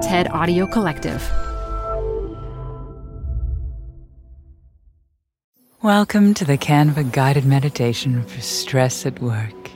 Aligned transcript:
TED 0.00 0.28
Audio 0.28 0.66
Collective. 0.66 1.22
Welcome 5.82 6.32
to 6.34 6.44
the 6.46 6.56
Canva 6.56 7.12
guided 7.12 7.44
meditation 7.44 8.24
for 8.24 8.40
stress 8.40 9.04
at 9.04 9.20
work. 9.20 9.70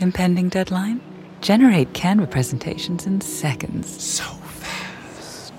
Impending 0.00 0.48
deadline? 0.48 1.02
Generate 1.42 1.92
Canva 1.92 2.30
presentations 2.30 3.04
in 3.04 3.20
seconds. 3.20 4.02
So 4.02 4.24
fast. 4.24 5.52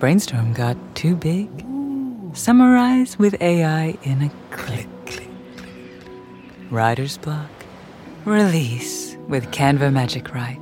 Brainstorm 0.00 0.52
got 0.52 0.76
too 0.96 1.14
big? 1.14 1.48
Summarize 2.32 3.16
with 3.20 3.40
AI 3.40 3.96
in 4.02 4.22
a 4.22 4.30
click. 4.50 4.88
click, 5.06 5.28
click. 5.56 6.08
Writer's 6.72 7.18
block? 7.18 7.50
Release 8.24 9.16
with 9.28 9.52
Canva 9.52 9.92
Magic 9.92 10.34
Write. 10.34 10.58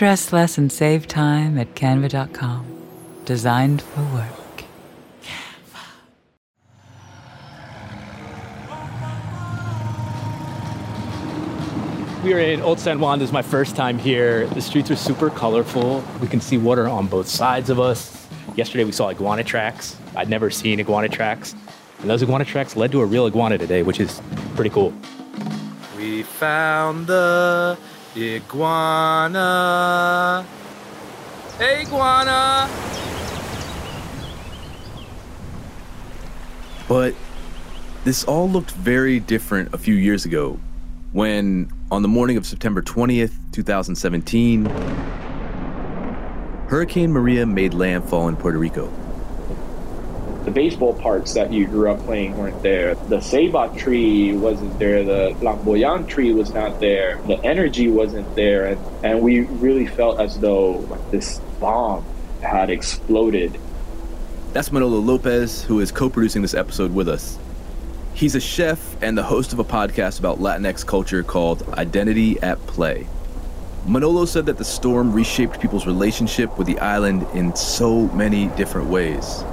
Magical. 0.00 0.16
Stress 0.16 0.32
less 0.32 0.56
and 0.56 0.72
save 0.72 1.06
time 1.06 1.58
at 1.58 1.74
canva.com. 1.74 2.64
Designed 3.26 3.82
for 3.82 4.02
work. 4.14 4.64
We 12.24 12.32
are 12.32 12.38
in 12.38 12.62
Old 12.62 12.80
San 12.80 12.98
Juan. 12.98 13.18
This 13.18 13.28
is 13.28 13.32
my 13.32 13.42
first 13.42 13.76
time 13.76 13.98
here. 13.98 14.46
The 14.48 14.62
streets 14.62 14.90
are 14.90 14.96
super 14.96 15.28
colorful. 15.28 16.02
We 16.22 16.28
can 16.28 16.40
see 16.40 16.56
water 16.56 16.88
on 16.88 17.06
both 17.06 17.28
sides 17.28 17.68
of 17.68 17.78
us. 17.78 18.26
Yesterday 18.56 18.84
we 18.84 18.92
saw 18.92 19.10
iguana 19.10 19.44
tracks. 19.44 19.96
I'd 20.16 20.30
never 20.30 20.50
seen 20.50 20.80
iguana 20.80 21.10
tracks. 21.10 21.54
And 22.00 22.08
those 22.08 22.22
iguana 22.22 22.46
tracks 22.46 22.74
led 22.74 22.90
to 22.92 23.02
a 23.02 23.06
real 23.06 23.26
iguana 23.26 23.58
today, 23.58 23.82
which 23.82 24.00
is 24.00 24.22
pretty 24.54 24.70
cool. 24.70 24.94
We 25.98 26.22
found 26.22 27.06
the 27.06 27.76
iguana. 28.16 29.38
Iguana. 31.60 32.68
But 36.88 37.14
this 38.04 38.24
all 38.24 38.50
looked 38.50 38.72
very 38.72 39.20
different 39.20 39.72
a 39.74 39.78
few 39.78 39.94
years 39.94 40.24
ago 40.24 40.58
when, 41.12 41.70
on 41.90 42.02
the 42.02 42.08
morning 42.08 42.36
of 42.36 42.46
September 42.46 42.82
20th, 42.82 43.32
2017, 43.52 44.66
Hurricane 46.68 47.12
Maria 47.12 47.44
made 47.46 47.74
landfall 47.74 48.28
in 48.28 48.36
Puerto 48.36 48.58
Rico. 48.58 48.92
The 50.44 50.50
baseball 50.50 50.94
parks 50.94 51.34
that 51.34 51.52
you 51.52 51.66
grew 51.66 51.90
up 51.90 52.00
playing 52.00 52.36
weren't 52.38 52.62
there. 52.62 52.94
The 52.94 53.18
ceiba 53.18 53.76
tree 53.76 54.32
wasn't 54.32 54.78
there. 54.78 55.04
The 55.04 55.36
flamboyant 55.38 56.08
tree 56.08 56.32
was 56.32 56.52
not 56.54 56.80
there. 56.80 57.20
The 57.26 57.38
energy 57.44 57.88
wasn't 57.88 58.34
there. 58.34 58.66
And, 58.66 58.80
and 59.04 59.20
we 59.20 59.40
really 59.40 59.86
felt 59.86 60.18
as 60.18 60.40
though 60.40 60.78
like, 60.78 61.10
this 61.10 61.40
bomb 61.60 62.04
had 62.40 62.70
exploded. 62.70 63.60
That's 64.54 64.72
Manolo 64.72 64.98
Lopez, 64.98 65.62
who 65.62 65.80
is 65.80 65.92
co 65.92 66.08
producing 66.08 66.42
this 66.42 66.54
episode 66.54 66.94
with 66.94 67.08
us. 67.08 67.38
He's 68.14 68.34
a 68.34 68.40
chef 68.40 68.96
and 69.02 69.16
the 69.16 69.22
host 69.22 69.52
of 69.52 69.58
a 69.58 69.64
podcast 69.64 70.18
about 70.18 70.38
Latinx 70.38 70.86
culture 70.86 71.22
called 71.22 71.68
Identity 71.74 72.40
at 72.40 72.58
Play. 72.66 73.06
Manolo 73.86 74.24
said 74.24 74.46
that 74.46 74.58
the 74.58 74.64
storm 74.64 75.12
reshaped 75.12 75.60
people's 75.60 75.86
relationship 75.86 76.58
with 76.58 76.66
the 76.66 76.78
island 76.80 77.26
in 77.34 77.54
so 77.54 78.08
many 78.08 78.48
different 78.48 78.88
ways. 78.88 79.44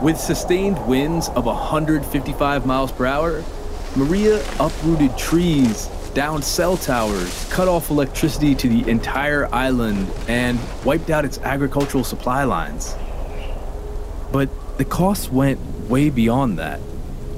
With 0.00 0.18
sustained 0.18 0.78
winds 0.86 1.28
of 1.28 1.44
155 1.44 2.64
miles 2.64 2.90
per 2.90 3.04
hour, 3.04 3.44
Maria 3.94 4.42
uprooted 4.58 5.18
trees, 5.18 5.88
downed 6.14 6.42
cell 6.42 6.78
towers, 6.78 7.46
cut 7.50 7.68
off 7.68 7.90
electricity 7.90 8.54
to 8.54 8.68
the 8.68 8.88
entire 8.90 9.46
island, 9.54 10.10
and 10.26 10.58
wiped 10.86 11.10
out 11.10 11.26
its 11.26 11.36
agricultural 11.40 12.02
supply 12.02 12.44
lines. 12.44 12.96
But 14.32 14.48
the 14.78 14.86
costs 14.86 15.30
went 15.30 15.60
way 15.90 16.08
beyond 16.08 16.58
that. 16.58 16.80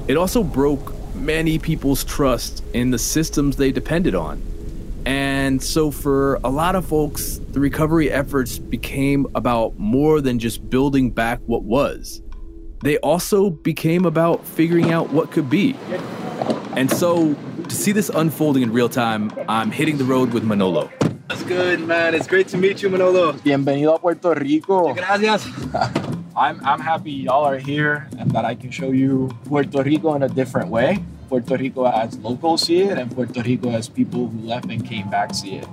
It 0.07 0.15
also 0.15 0.41
broke 0.41 0.93
many 1.13 1.59
people's 1.59 2.05
trust 2.05 2.63
in 2.73 2.91
the 2.91 2.99
systems 2.99 3.57
they 3.57 3.73
depended 3.73 4.15
on. 4.15 4.41
And 5.05 5.61
so, 5.61 5.91
for 5.91 6.35
a 6.45 6.49
lot 6.49 6.75
of 6.75 6.85
folks, 6.85 7.41
the 7.51 7.59
recovery 7.59 8.09
efforts 8.09 8.57
became 8.57 9.27
about 9.35 9.77
more 9.77 10.21
than 10.21 10.39
just 10.39 10.69
building 10.69 11.11
back 11.11 11.41
what 11.45 11.63
was. 11.63 12.22
They 12.83 12.97
also 12.97 13.49
became 13.49 14.03
about 14.03 14.45
figuring 14.45 14.91
out 14.91 15.13
what 15.13 15.31
could 15.31 15.49
be. 15.49 15.73
And 16.75 16.91
so, 16.91 17.33
to 17.63 17.73
see 17.73 17.93
this 17.93 18.09
unfolding 18.09 18.61
in 18.61 18.73
real 18.73 18.89
time, 18.89 19.31
I'm 19.47 19.71
hitting 19.71 19.97
the 19.97 20.03
road 20.03 20.33
with 20.33 20.43
Manolo. 20.43 20.91
That's 21.29 21.43
good, 21.43 21.79
man. 21.79 22.13
It's 22.13 22.27
great 22.27 22.49
to 22.49 22.57
meet 22.57 22.81
you, 22.81 22.89
Manolo. 22.89 23.31
Bienvenido 23.39 23.95
a 23.95 23.99
Puerto 23.99 24.33
Rico. 24.35 24.93
Gracias. 24.93 25.47
I'm, 26.35 26.59
I'm 26.65 26.81
happy 26.81 27.11
y'all 27.11 27.45
are 27.45 27.57
here 27.57 28.09
and 28.19 28.29
that 28.31 28.43
I 28.43 28.53
can 28.53 28.69
show 28.69 28.91
you 28.91 29.29
Puerto 29.45 29.81
Rico 29.81 30.13
in 30.15 30.23
a 30.23 30.27
different 30.27 30.67
way. 30.67 31.01
Puerto 31.29 31.55
Rico 31.55 31.85
as 31.85 32.17
locals 32.17 32.63
see 32.63 32.81
it, 32.81 32.97
and 32.97 33.09
Puerto 33.09 33.41
Rico 33.43 33.69
as 33.69 33.87
people 33.87 34.27
who 34.27 34.39
left 34.45 34.65
and 34.65 34.85
came 34.85 35.09
back 35.09 35.33
see 35.33 35.55
it. 35.55 35.67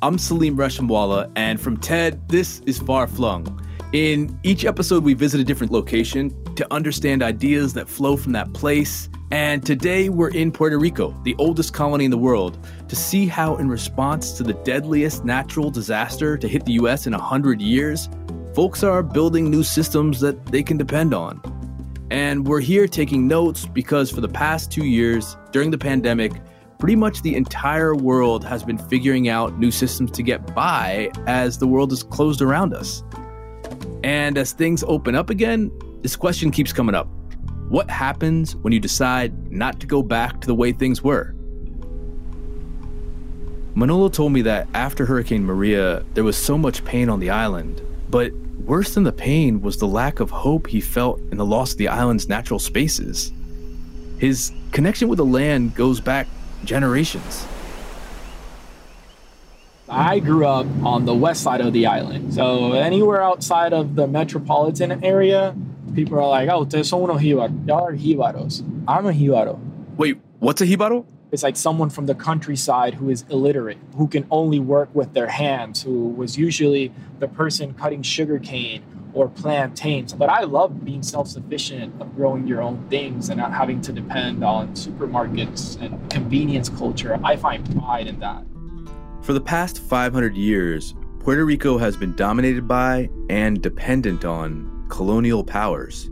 I'm 0.00 0.16
Saleem 0.16 0.54
Reshamwala, 0.54 1.32
and 1.34 1.60
from 1.60 1.76
TED, 1.78 2.28
this 2.28 2.60
is 2.66 2.78
Far 2.78 3.08
Flung. 3.08 3.65
In 3.96 4.38
each 4.42 4.66
episode, 4.66 5.04
we 5.04 5.14
visit 5.14 5.40
a 5.40 5.44
different 5.44 5.72
location 5.72 6.30
to 6.56 6.70
understand 6.70 7.22
ideas 7.22 7.72
that 7.72 7.88
flow 7.88 8.14
from 8.18 8.32
that 8.32 8.52
place. 8.52 9.08
And 9.30 9.64
today, 9.64 10.10
we're 10.10 10.28
in 10.28 10.52
Puerto 10.52 10.78
Rico, 10.78 11.18
the 11.24 11.34
oldest 11.38 11.72
colony 11.72 12.04
in 12.04 12.10
the 12.10 12.18
world, 12.18 12.58
to 12.88 12.94
see 12.94 13.26
how, 13.26 13.56
in 13.56 13.70
response 13.70 14.32
to 14.32 14.42
the 14.42 14.52
deadliest 14.52 15.24
natural 15.24 15.70
disaster 15.70 16.36
to 16.36 16.46
hit 16.46 16.66
the 16.66 16.72
US 16.72 17.06
in 17.06 17.14
100 17.14 17.62
years, 17.62 18.10
folks 18.54 18.82
are 18.82 19.02
building 19.02 19.50
new 19.50 19.62
systems 19.62 20.20
that 20.20 20.44
they 20.44 20.62
can 20.62 20.76
depend 20.76 21.14
on. 21.14 21.40
And 22.10 22.46
we're 22.46 22.60
here 22.60 22.86
taking 22.86 23.26
notes 23.26 23.64
because 23.64 24.10
for 24.10 24.20
the 24.20 24.28
past 24.28 24.70
two 24.70 24.84
years, 24.84 25.38
during 25.52 25.70
the 25.70 25.78
pandemic, 25.78 26.32
pretty 26.78 26.96
much 26.96 27.22
the 27.22 27.34
entire 27.34 27.94
world 27.94 28.44
has 28.44 28.62
been 28.62 28.76
figuring 28.76 29.30
out 29.30 29.58
new 29.58 29.70
systems 29.70 30.10
to 30.10 30.22
get 30.22 30.54
by 30.54 31.10
as 31.26 31.56
the 31.56 31.66
world 31.66 31.92
is 31.92 32.02
closed 32.02 32.42
around 32.42 32.74
us. 32.74 33.02
And 34.06 34.38
as 34.38 34.52
things 34.52 34.84
open 34.86 35.16
up 35.16 35.30
again, 35.30 35.72
this 36.00 36.14
question 36.14 36.52
keeps 36.52 36.72
coming 36.72 36.94
up. 36.94 37.08
What 37.68 37.90
happens 37.90 38.54
when 38.54 38.72
you 38.72 38.78
decide 38.78 39.50
not 39.50 39.80
to 39.80 39.86
go 39.88 40.00
back 40.00 40.40
to 40.42 40.46
the 40.46 40.54
way 40.54 40.70
things 40.70 41.02
were? 41.02 41.34
Manolo 43.74 44.08
told 44.08 44.32
me 44.32 44.42
that 44.42 44.68
after 44.74 45.06
Hurricane 45.06 45.44
Maria, 45.44 46.04
there 46.14 46.22
was 46.22 46.36
so 46.36 46.56
much 46.56 46.84
pain 46.84 47.08
on 47.08 47.18
the 47.18 47.30
island, 47.30 47.82
but 48.08 48.32
worse 48.64 48.94
than 48.94 49.02
the 49.02 49.10
pain 49.10 49.60
was 49.60 49.76
the 49.76 49.88
lack 49.88 50.20
of 50.20 50.30
hope 50.30 50.68
he 50.68 50.80
felt 50.80 51.18
in 51.32 51.36
the 51.36 51.44
loss 51.44 51.72
of 51.72 51.78
the 51.78 51.88
island's 51.88 52.28
natural 52.28 52.60
spaces. 52.60 53.32
His 54.18 54.52
connection 54.70 55.08
with 55.08 55.16
the 55.16 55.26
land 55.26 55.74
goes 55.74 56.00
back 56.00 56.28
generations. 56.64 57.44
I 59.88 60.18
grew 60.18 60.46
up 60.46 60.66
on 60.84 61.04
the 61.04 61.14
west 61.14 61.42
side 61.42 61.60
of 61.60 61.72
the 61.72 61.86
island. 61.86 62.34
So 62.34 62.72
anywhere 62.72 63.22
outside 63.22 63.72
of 63.72 63.94
the 63.94 64.08
metropolitan 64.08 65.04
area, 65.04 65.54
people 65.94 66.18
are 66.18 66.28
like, 66.28 66.48
oh, 66.48 66.64
ustedes 66.64 66.86
son 66.86 67.02
unos 67.02 67.20
jíbaros. 67.20 67.68
Y'all 67.68 67.84
are 67.84 67.92
jíbaros. 67.92 68.62
I'm 68.88 69.06
a 69.06 69.12
jíbaro. 69.12 69.60
Wait, 69.96 70.18
what's 70.40 70.60
a 70.60 70.66
jibaro? 70.66 71.06
It's 71.30 71.42
like 71.42 71.56
someone 71.56 71.90
from 71.90 72.06
the 72.06 72.14
countryside 72.14 72.94
who 72.94 73.10
is 73.10 73.24
illiterate, 73.30 73.78
who 73.96 74.08
can 74.08 74.26
only 74.30 74.58
work 74.58 74.88
with 74.94 75.12
their 75.12 75.28
hands, 75.28 75.82
who 75.82 76.08
was 76.08 76.36
usually 76.36 76.92
the 77.18 77.28
person 77.28 77.74
cutting 77.74 78.02
sugarcane 78.02 78.82
or 79.12 79.28
plantains. 79.28 80.12
But 80.12 80.30
I 80.30 80.42
love 80.42 80.84
being 80.84 81.02
self 81.02 81.28
sufficient 81.28 82.00
of 82.00 82.14
growing 82.16 82.46
your 82.46 82.60
own 82.60 82.88
things 82.88 83.28
and 83.28 83.38
not 83.38 83.52
having 83.52 83.80
to 83.82 83.92
depend 83.92 84.42
on 84.42 84.74
supermarkets 84.74 85.80
and 85.80 86.10
convenience 86.10 86.68
culture. 86.68 87.20
I 87.22 87.36
find 87.36 87.64
pride 87.78 88.08
in 88.08 88.18
that. 88.20 88.42
For 89.26 89.32
the 89.32 89.40
past 89.40 89.80
500 89.80 90.36
years, 90.36 90.94
Puerto 91.18 91.44
Rico 91.44 91.78
has 91.78 91.96
been 91.96 92.14
dominated 92.14 92.68
by 92.68 93.10
and 93.28 93.60
dependent 93.60 94.24
on 94.24 94.86
colonial 94.88 95.42
powers. 95.42 96.08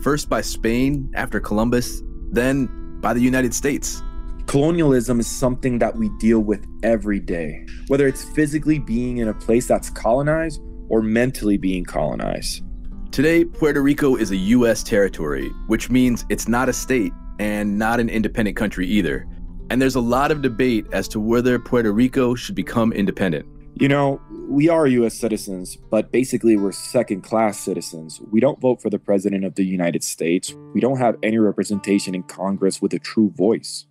First 0.00 0.28
by 0.28 0.40
Spain 0.40 1.08
after 1.14 1.38
Columbus, 1.38 2.02
then 2.32 2.66
by 3.00 3.14
the 3.14 3.20
United 3.20 3.54
States. 3.54 4.02
Colonialism 4.46 5.20
is 5.20 5.28
something 5.28 5.78
that 5.78 5.94
we 5.94 6.08
deal 6.18 6.40
with 6.40 6.66
every 6.82 7.20
day, 7.20 7.64
whether 7.86 8.08
it's 8.08 8.24
physically 8.24 8.80
being 8.80 9.18
in 9.18 9.28
a 9.28 9.34
place 9.34 9.68
that's 9.68 9.88
colonized 9.88 10.60
or 10.88 11.00
mentally 11.00 11.58
being 11.58 11.84
colonized. 11.84 12.64
Today, 13.12 13.44
Puerto 13.44 13.82
Rico 13.82 14.16
is 14.16 14.32
a 14.32 14.36
U.S. 14.36 14.82
territory, 14.82 15.48
which 15.68 15.90
means 15.90 16.26
it's 16.28 16.48
not 16.48 16.68
a 16.68 16.72
state 16.72 17.12
and 17.38 17.78
not 17.78 18.00
an 18.00 18.08
independent 18.08 18.56
country 18.56 18.88
either. 18.88 19.27
And 19.70 19.82
there's 19.82 19.94
a 19.94 20.00
lot 20.00 20.30
of 20.30 20.42
debate 20.42 20.86
as 20.92 21.08
to 21.08 21.20
whether 21.20 21.58
Puerto 21.58 21.92
Rico 21.92 22.34
should 22.34 22.54
become 22.54 22.92
independent. 22.92 23.46
You 23.74 23.88
know, 23.88 24.20
we 24.48 24.68
are 24.68 24.86
US 24.86 25.14
citizens, 25.14 25.76
but 25.76 26.10
basically 26.10 26.56
we're 26.56 26.72
second 26.72 27.22
class 27.22 27.60
citizens. 27.60 28.20
We 28.32 28.40
don't 28.40 28.60
vote 28.60 28.80
for 28.80 28.90
the 28.90 28.98
President 28.98 29.44
of 29.44 29.54
the 29.54 29.64
United 29.64 30.02
States. 30.02 30.54
We 30.74 30.80
don't 30.80 30.98
have 30.98 31.16
any 31.22 31.38
representation 31.38 32.14
in 32.14 32.22
Congress 32.24 32.82
with 32.82 32.92
a 32.94 32.98
true 32.98 33.30
voice. 33.36 33.86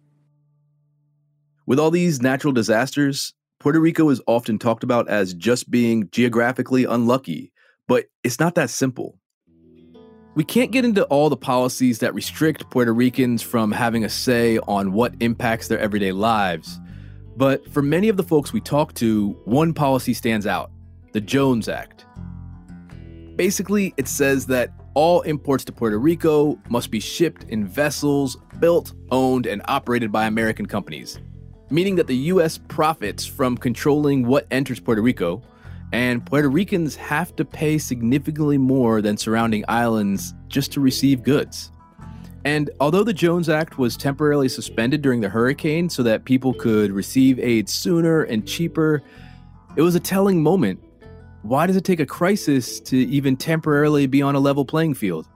With 1.67 1.79
all 1.79 1.91
these 1.91 2.21
natural 2.21 2.53
disasters, 2.53 3.33
Puerto 3.59 3.77
Puerto 3.77 3.79
Rico 3.79 4.09
is 4.09 4.21
often 4.27 4.59
talked 4.59 4.83
about 4.83 5.09
as 5.09 5.33
just 5.33 5.69
being 5.69 6.09
geographically 6.11 6.85
unlucky, 6.85 7.51
but 7.87 8.05
it's 8.23 8.39
not 8.39 8.55
that 8.55 8.69
simple. 8.69 9.19
We 10.37 10.43
can't 10.43 10.69
get 10.69 10.85
into 10.85 11.03
all 11.05 11.31
the 11.31 11.35
policies 11.35 11.97
that 11.97 12.13
restrict 12.13 12.69
Puerto 12.69 12.93
Ricans 12.93 13.41
from 13.41 13.71
having 13.71 14.05
a 14.05 14.09
say 14.09 14.59
on 14.67 14.93
what 14.93 15.15
impacts 15.19 15.67
their 15.67 15.79
everyday 15.79 16.11
lives. 16.11 16.79
But 17.35 17.67
for 17.73 17.81
many 17.81 18.07
of 18.07 18.17
the 18.17 18.23
folks 18.23 18.53
we 18.53 18.61
talk 18.61 18.93
to, 18.95 19.29
one 19.45 19.73
policy 19.73 20.13
stands 20.13 20.45
out 20.45 20.69
the 21.11 21.21
Jones 21.21 21.67
Act. 21.67 22.05
Basically, 23.35 23.95
it 23.97 24.07
says 24.07 24.45
that 24.45 24.69
all 24.93 25.21
imports 25.21 25.65
to 25.65 25.71
Puerto 25.71 25.97
Rico 25.97 26.59
must 26.69 26.91
be 26.91 26.99
shipped 26.99 27.45
in 27.45 27.65
vessels 27.65 28.37
built, 28.59 28.93
owned, 29.09 29.47
and 29.47 29.63
operated 29.67 30.11
by 30.11 30.27
American 30.27 30.67
companies, 30.67 31.19
meaning 31.71 31.95
that 31.95 32.05
the 32.05 32.15
U.S. 32.15 32.59
profits 32.59 33.25
from 33.25 33.57
controlling 33.57 34.27
what 34.27 34.45
enters 34.51 34.79
Puerto 34.79 35.01
Rico 35.01 35.41
and 35.91 36.25
Puerto 36.25 36.49
Ricans 36.49 36.95
have 36.95 37.35
to 37.37 37.45
pay 37.45 37.77
significantly 37.77 38.57
more 38.57 39.01
than 39.01 39.17
surrounding 39.17 39.63
islands 39.67 40.33
just 40.47 40.71
to 40.73 40.81
receive 40.81 41.23
goods. 41.23 41.71
And 42.43 42.69
although 42.79 43.03
the 43.03 43.13
Jones 43.13 43.49
Act 43.49 43.77
was 43.77 43.97
temporarily 43.97 44.47
suspended 44.49 45.01
during 45.01 45.21
the 45.21 45.29
hurricane 45.29 45.89
so 45.89 46.03
that 46.03 46.25
people 46.25 46.53
could 46.53 46.91
receive 46.91 47.39
aid 47.39 47.67
sooner 47.67 48.23
and 48.23 48.47
cheaper, 48.47 49.01
it 49.75 49.81
was 49.81 49.95
a 49.95 49.99
telling 49.99 50.41
moment. 50.41 50.79
Why 51.41 51.67
does 51.67 51.75
it 51.75 51.83
take 51.83 51.99
a 51.99 52.05
crisis 52.05 52.79
to 52.81 52.97
even 52.97 53.37
temporarily 53.37 54.07
be 54.07 54.21
on 54.21 54.35
a 54.35 54.39
level 54.39 54.65
playing 54.65 54.95
field? 54.95 55.27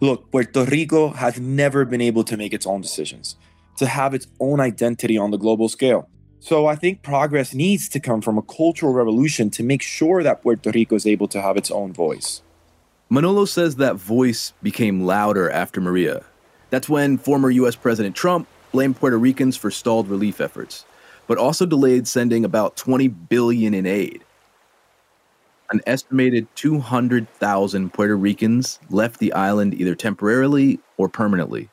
Look, 0.00 0.30
Puerto 0.30 0.64
Rico 0.64 1.08
has 1.08 1.40
never 1.40 1.84
been 1.84 2.00
able 2.00 2.24
to 2.24 2.36
make 2.36 2.52
its 2.52 2.66
own 2.66 2.80
decisions, 2.80 3.36
to 3.76 3.86
have 3.86 4.14
its 4.14 4.26
own 4.38 4.60
identity 4.60 5.16
on 5.16 5.30
the 5.30 5.38
global 5.38 5.68
scale. 5.68 6.08
So 6.46 6.66
I 6.66 6.76
think 6.76 7.02
progress 7.02 7.54
needs 7.54 7.88
to 7.88 7.98
come 7.98 8.20
from 8.20 8.38
a 8.38 8.42
cultural 8.42 8.92
revolution 8.92 9.50
to 9.50 9.64
make 9.64 9.82
sure 9.82 10.22
that 10.22 10.42
Puerto 10.42 10.70
Rico 10.70 10.94
is 10.94 11.04
able 11.04 11.26
to 11.26 11.42
have 11.42 11.56
its 11.56 11.72
own 11.72 11.92
voice. 11.92 12.40
Manolo 13.10 13.46
says 13.46 13.74
that 13.76 13.96
voice 13.96 14.52
became 14.62 15.04
louder 15.04 15.50
after 15.50 15.80
Maria. 15.80 16.24
That's 16.70 16.88
when 16.88 17.18
former 17.18 17.50
US 17.50 17.74
President 17.74 18.14
Trump 18.14 18.46
blamed 18.70 18.94
Puerto 18.94 19.18
Ricans 19.18 19.56
for 19.56 19.72
stalled 19.72 20.06
relief 20.06 20.40
efforts, 20.40 20.84
but 21.26 21.36
also 21.36 21.66
delayed 21.66 22.06
sending 22.06 22.44
about 22.44 22.76
20 22.76 23.08
billion 23.08 23.74
in 23.74 23.84
aid. 23.84 24.22
An 25.72 25.80
estimated 25.84 26.46
200,000 26.54 27.92
Puerto 27.92 28.16
Ricans 28.16 28.78
left 28.88 29.18
the 29.18 29.32
island 29.32 29.74
either 29.74 29.96
temporarily 29.96 30.78
or 30.96 31.08
permanently. 31.08 31.70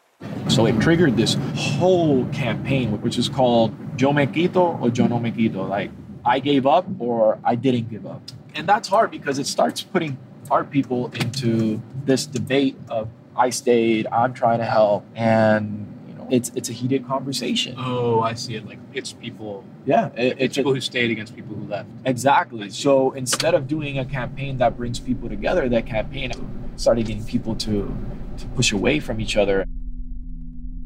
So 0.47 0.65
it 0.65 0.81
triggered 0.81 1.15
this 1.15 1.37
whole 1.55 2.25
campaign, 2.29 2.99
which 3.01 3.19
is 3.19 3.29
called 3.29 3.71
Yo 3.97 4.11
Me 4.13 4.25
Quito 4.25 4.77
or 4.81 4.89
Yo 4.89 5.07
No 5.07 5.19
Me 5.19 5.31
Quito. 5.31 5.63
Like, 5.65 5.91
I 6.25 6.39
gave 6.39 6.65
up 6.65 6.85
or 6.99 7.39
I 7.43 7.55
didn't 7.55 7.89
give 7.89 8.05
up. 8.05 8.21
And 8.55 8.67
that's 8.67 8.87
hard 8.87 9.11
because 9.11 9.39
it 9.39 9.47
starts 9.47 9.81
putting 9.81 10.17
our 10.51 10.63
people 10.63 11.11
into 11.15 11.81
this 12.05 12.25
debate 12.25 12.77
of 12.89 13.09
I 13.35 13.49
stayed, 13.49 14.05
I'm 14.11 14.33
trying 14.33 14.59
to 14.59 14.65
help, 14.65 15.03
and 15.15 15.87
you 16.07 16.13
know, 16.13 16.27
it's 16.29 16.51
it's 16.53 16.69
a 16.69 16.71
heated 16.73 17.07
conversation. 17.07 17.73
Oh, 17.79 18.21
I 18.21 18.35
see 18.35 18.53
it. 18.55 18.65
Like 18.67 18.77
it's 18.93 19.11
people, 19.13 19.63
Yeah, 19.85 20.07
it- 20.15 20.33
it's 20.33 20.41
it's 20.41 20.57
a- 20.57 20.59
people 20.59 20.75
who 20.75 20.81
stayed 20.81 21.09
against 21.09 21.35
people 21.35 21.55
who 21.55 21.65
left. 21.65 21.89
Exactly. 22.05 22.69
So 22.69 23.11
instead 23.13 23.55
of 23.55 23.67
doing 23.67 23.97
a 23.97 24.05
campaign 24.05 24.57
that 24.59 24.77
brings 24.77 24.99
people 24.99 25.29
together, 25.29 25.67
that 25.69 25.87
campaign 25.87 26.31
started 26.75 27.07
getting 27.07 27.23
people 27.25 27.55
to, 27.55 27.91
to 28.37 28.45
push 28.55 28.71
away 28.71 28.99
from 28.99 29.19
each 29.19 29.35
other. 29.35 29.65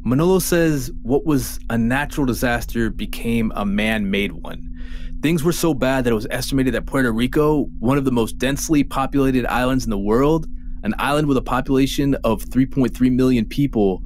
Manolo 0.07 0.39
says 0.39 0.89
what 1.01 1.25
was 1.25 1.59
a 1.69 1.77
natural 1.77 2.25
disaster 2.25 2.89
became 2.89 3.51
a 3.55 3.65
man 3.65 4.09
made 4.09 4.31
one. 4.31 4.73
Things 5.21 5.43
were 5.43 5.51
so 5.51 5.73
bad 5.73 6.05
that 6.05 6.11
it 6.11 6.15
was 6.15 6.27
estimated 6.29 6.73
that 6.75 6.85
Puerto 6.85 7.11
Rico, 7.11 7.65
one 7.79 7.97
of 7.97 8.05
the 8.05 8.11
most 8.11 8.37
densely 8.37 8.85
populated 8.85 9.45
islands 9.47 9.83
in 9.83 9.89
the 9.89 9.97
world, 9.97 10.47
an 10.83 10.93
island 10.97 11.27
with 11.27 11.35
a 11.35 11.41
population 11.41 12.15
of 12.23 12.41
3.3 12.43 13.13
million 13.13 13.43
people, 13.43 14.01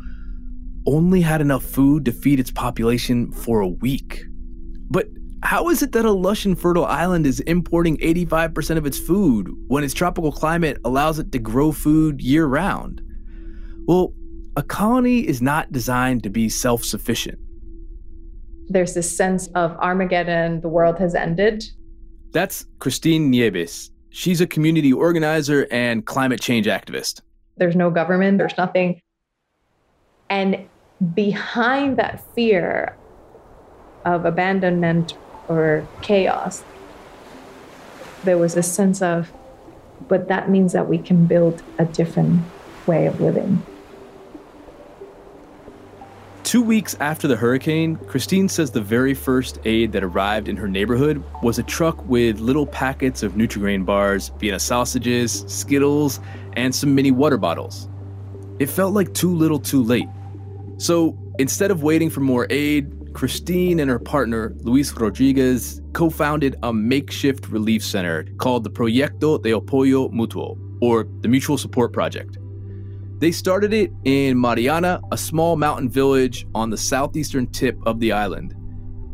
only 0.87 1.21
had 1.21 1.39
enough 1.39 1.63
food 1.63 2.03
to 2.05 2.11
feed 2.11 2.39
its 2.39 2.49
population 2.49 3.31
for 3.31 3.59
a 3.59 3.67
week. 3.67 4.23
But 4.89 5.05
how 5.43 5.69
is 5.69 5.83
it 5.83 5.91
that 5.91 6.05
a 6.05 6.11
lush 6.11 6.45
and 6.45 6.59
fertile 6.59 6.85
island 6.85 7.27
is 7.27 7.41
importing 7.41 7.97
85% 7.97 8.77
of 8.77 8.87
its 8.87 8.97
food 8.97 9.51
when 9.67 9.83
its 9.83 9.93
tropical 9.93 10.31
climate 10.31 10.79
allows 10.83 11.19
it 11.19 11.31
to 11.33 11.37
grow 11.37 11.71
food 11.71 12.21
year 12.21 12.47
round? 12.47 13.03
Well, 13.85 14.13
a 14.61 14.63
colony 14.63 15.27
is 15.27 15.41
not 15.41 15.71
designed 15.71 16.21
to 16.21 16.29
be 16.29 16.47
self 16.47 16.83
sufficient. 16.83 17.39
There's 18.69 18.93
this 18.93 19.09
sense 19.17 19.47
of 19.55 19.71
Armageddon, 19.77 20.61
the 20.61 20.67
world 20.67 20.99
has 20.99 21.15
ended. 21.15 21.63
That's 22.31 22.67
Christine 22.77 23.31
Nieves. 23.31 23.89
She's 24.11 24.39
a 24.39 24.45
community 24.45 24.93
organizer 24.93 25.67
and 25.71 26.05
climate 26.05 26.39
change 26.39 26.67
activist. 26.67 27.21
There's 27.57 27.75
no 27.75 27.89
government, 27.89 28.37
there's 28.37 28.55
nothing. 28.55 29.01
And 30.29 30.69
behind 31.15 31.97
that 31.97 32.23
fear 32.35 32.95
of 34.05 34.25
abandonment 34.25 35.15
or 35.47 35.87
chaos, 36.03 36.63
there 38.25 38.37
was 38.37 38.55
a 38.55 38.61
sense 38.61 39.01
of, 39.01 39.33
but 40.07 40.27
that 40.27 40.51
means 40.51 40.71
that 40.73 40.87
we 40.87 40.99
can 40.99 41.25
build 41.25 41.63
a 41.79 41.85
different 41.85 42.43
way 42.85 43.07
of 43.07 43.19
living. 43.19 43.65
Two 46.51 46.61
weeks 46.61 46.97
after 46.99 47.29
the 47.29 47.37
hurricane, 47.37 47.95
Christine 47.95 48.49
says 48.49 48.71
the 48.71 48.81
very 48.81 49.13
first 49.13 49.57
aid 49.63 49.93
that 49.93 50.03
arrived 50.03 50.49
in 50.49 50.57
her 50.57 50.67
neighborhood 50.67 51.23
was 51.41 51.57
a 51.57 51.63
truck 51.63 52.05
with 52.09 52.41
little 52.41 52.67
packets 52.67 53.23
of 53.23 53.35
Nutrigrain 53.35 53.85
bars, 53.85 54.33
Vienna 54.37 54.59
sausages, 54.59 55.45
Skittles, 55.47 56.19
and 56.57 56.75
some 56.75 56.93
mini 56.93 57.09
water 57.09 57.37
bottles. 57.37 57.87
It 58.59 58.65
felt 58.65 58.93
like 58.93 59.13
too 59.13 59.33
little 59.33 59.59
too 59.59 59.81
late. 59.81 60.09
So 60.75 61.17
instead 61.39 61.71
of 61.71 61.83
waiting 61.83 62.09
for 62.09 62.19
more 62.19 62.47
aid, 62.49 63.13
Christine 63.13 63.79
and 63.79 63.89
her 63.89 63.97
partner, 63.97 64.53
Luis 64.59 64.91
Rodriguez, 64.91 65.81
co 65.93 66.09
founded 66.09 66.57
a 66.63 66.73
makeshift 66.73 67.47
relief 67.47 67.81
center 67.81 68.25
called 68.39 68.65
the 68.65 68.71
Proyecto 68.71 69.41
de 69.41 69.51
Apoyo 69.51 70.11
Mutuo, 70.11 70.59
or 70.81 71.07
the 71.21 71.29
Mutual 71.29 71.57
Support 71.57 71.93
Project. 71.93 72.40
They 73.21 73.31
started 73.31 73.71
it 73.71 73.93
in 74.03 74.41
Mariana, 74.41 74.99
a 75.11 75.17
small 75.17 75.55
mountain 75.55 75.87
village 75.87 76.47
on 76.55 76.71
the 76.71 76.77
southeastern 76.77 77.45
tip 77.45 77.77
of 77.85 77.99
the 77.99 78.11
island. 78.11 78.55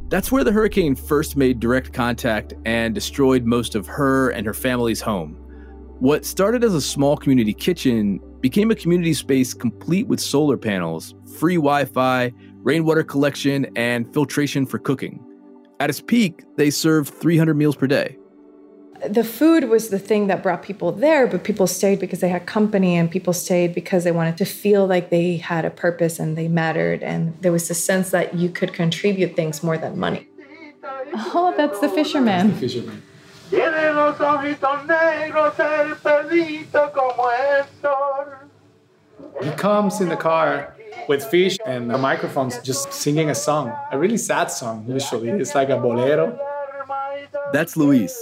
That's 0.07 0.31
where 0.31 0.45
the 0.45 0.51
hurricane 0.53 0.95
first 0.95 1.35
made 1.35 1.59
direct 1.59 1.91
contact 1.91 2.53
and 2.63 2.95
destroyed 2.95 3.43
most 3.43 3.75
of 3.75 3.85
her 3.85 4.29
and 4.29 4.47
her 4.47 4.53
family's 4.53 5.01
home. 5.01 5.33
What 5.99 6.23
started 6.23 6.63
as 6.63 6.73
a 6.73 6.79
small 6.79 7.17
community 7.17 7.53
kitchen 7.53 8.21
became 8.39 8.71
a 8.71 8.75
community 8.75 9.13
space 9.13 9.53
complete 9.53 10.07
with 10.07 10.21
solar 10.21 10.55
panels, 10.55 11.13
free 11.37 11.55
Wi 11.55 11.83
Fi, 11.83 12.31
rainwater 12.59 13.03
collection, 13.03 13.67
and 13.75 14.13
filtration 14.13 14.65
for 14.65 14.79
cooking. 14.79 15.21
At 15.81 15.89
its 15.89 15.99
peak, 15.99 16.45
they 16.55 16.69
served 16.69 17.13
300 17.13 17.55
meals 17.55 17.75
per 17.75 17.87
day. 17.87 18.17
The 19.05 19.23
food 19.23 19.69
was 19.69 19.89
the 19.89 19.99
thing 19.99 20.27
that 20.27 20.41
brought 20.41 20.63
people 20.63 20.91
there, 20.91 21.27
but 21.27 21.43
people 21.43 21.67
stayed 21.67 21.99
because 21.99 22.19
they 22.19 22.29
had 22.29 22.45
company 22.45 22.95
and 22.95 23.09
people 23.09 23.33
stayed 23.33 23.73
because 23.73 24.03
they 24.03 24.11
wanted 24.11 24.37
to 24.37 24.45
feel 24.45 24.87
like 24.87 25.09
they 25.09 25.37
had 25.37 25.65
a 25.65 25.69
purpose 25.69 26.19
and 26.19 26.37
they 26.37 26.47
mattered. 26.47 27.03
And 27.03 27.37
there 27.41 27.51
was 27.51 27.69
a 27.69 27.75
sense 27.75 28.11
that 28.11 28.35
you 28.35 28.49
could 28.49 28.73
contribute 28.73 29.35
things 29.35 29.63
more 29.63 29.77
than 29.77 29.97
money. 29.99 30.27
Oh, 31.13 31.53
that's 31.55 31.79
the 31.79 31.89
fisherman. 31.89 32.53
Fisherman. 32.53 33.03
Tiene 33.49 33.93
los 33.95 34.17
ojitos 34.17 34.85
negros 34.87 35.57
el 35.59 35.95
pelito 35.95 36.91
como 36.93 37.29
el 37.29 37.65
sol. 37.81 38.25
He 39.41 39.51
comes 39.51 40.01
in 40.01 40.09
the 40.09 40.17
car 40.17 40.75
with 41.07 41.23
fish 41.23 41.57
and 41.65 41.89
the 41.89 41.97
microphones 41.97 42.59
just 42.59 42.91
singing 42.91 43.29
a 43.29 43.35
song, 43.35 43.73
a 43.91 43.97
really 43.97 44.17
sad 44.17 44.51
song 44.51 44.85
usually. 44.87 45.29
It's 45.29 45.55
like 45.55 45.69
a 45.69 45.77
bolero. 45.77 46.37
That's 47.53 47.77
Luis. 47.77 48.17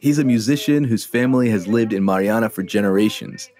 He's 0.00 0.18
a 0.18 0.24
musician 0.24 0.84
whose 0.84 1.04
family 1.04 1.50
has 1.50 1.66
lived 1.66 1.92
in 1.92 2.04
Mariana 2.04 2.50
for 2.50 2.62
generations. 2.62 3.50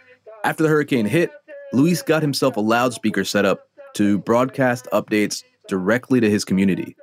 After 0.44 0.62
the 0.62 0.68
hurricane 0.68 1.06
hit, 1.06 1.30
Luis 1.72 2.00
got 2.00 2.22
himself 2.22 2.56
a 2.56 2.60
loudspeaker 2.60 3.24
set 3.24 3.44
up 3.44 3.68
to 3.94 4.18
broadcast 4.18 4.86
updates 4.92 5.42
directly 5.66 6.20
to 6.20 6.30
his 6.30 6.44
community. 6.44 6.96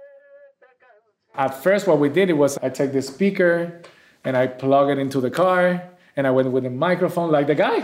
At 1.36 1.50
first, 1.62 1.86
what 1.86 2.00
we 2.00 2.08
did 2.08 2.32
was 2.32 2.58
I 2.60 2.70
take 2.70 2.94
the 2.94 3.02
speaker 3.02 3.82
and 4.24 4.38
I 4.38 4.48
plug 4.48 4.90
it 4.90 4.98
into 4.98 5.20
the 5.20 5.30
car 5.30 5.84
and 6.16 6.26
I 6.26 6.32
went 6.32 6.52
with 6.52 6.66
a 6.66 6.70
microphone 6.70 7.30
like 7.30 7.48
the 7.48 7.56
guy, 7.56 7.84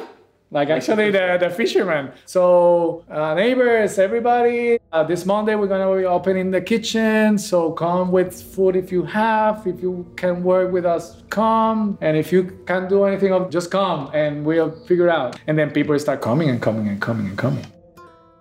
like 0.51 0.69
actually 0.69 1.11
the, 1.11 1.37
the 1.39 1.49
fisherman. 1.49 2.11
So, 2.25 3.05
uh, 3.09 3.33
neighbors, 3.33 3.97
everybody, 3.97 4.79
uh, 4.91 5.03
this 5.03 5.25
Monday 5.25 5.55
we're 5.55 5.67
gonna 5.67 5.95
be 5.97 6.05
opening 6.05 6.51
the 6.51 6.59
kitchen. 6.61 7.37
So 7.37 7.71
come 7.71 8.11
with 8.11 8.39
food 8.41 8.75
if 8.75 8.91
you 8.91 9.03
have. 9.03 9.65
If 9.65 9.81
you 9.81 10.05
can 10.17 10.43
work 10.43 10.71
with 10.71 10.85
us, 10.85 11.23
come. 11.29 11.97
And 12.01 12.17
if 12.17 12.31
you 12.31 12.43
can't 12.67 12.89
do 12.89 13.05
anything, 13.05 13.31
of 13.31 13.49
just 13.49 13.71
come 13.71 14.11
and 14.13 14.45
we'll 14.45 14.71
figure 14.85 15.09
out. 15.09 15.39
And 15.47 15.57
then 15.57 15.71
people 15.71 15.97
start 15.97 16.21
coming 16.21 16.49
and 16.49 16.61
coming 16.61 16.89
and 16.89 17.01
coming 17.01 17.27
and 17.27 17.37
coming. 17.37 17.65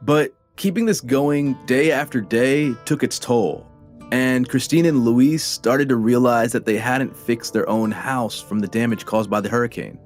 But 0.02 0.34
keeping 0.56 0.86
this 0.86 1.00
going 1.00 1.56
day 1.66 1.92
after 1.92 2.20
day 2.20 2.74
took 2.86 3.04
its 3.04 3.20
toll. 3.20 3.66
And 4.10 4.48
Christine 4.48 4.86
and 4.86 5.04
Luis 5.04 5.44
started 5.44 5.88
to 5.90 5.96
realize 5.96 6.50
that 6.50 6.66
they 6.66 6.76
hadn't 6.76 7.16
fixed 7.16 7.52
their 7.52 7.68
own 7.68 7.92
house 7.92 8.40
from 8.40 8.58
the 8.58 8.66
damage 8.66 9.06
caused 9.06 9.30
by 9.30 9.40
the 9.40 9.48
hurricane. 9.48 9.96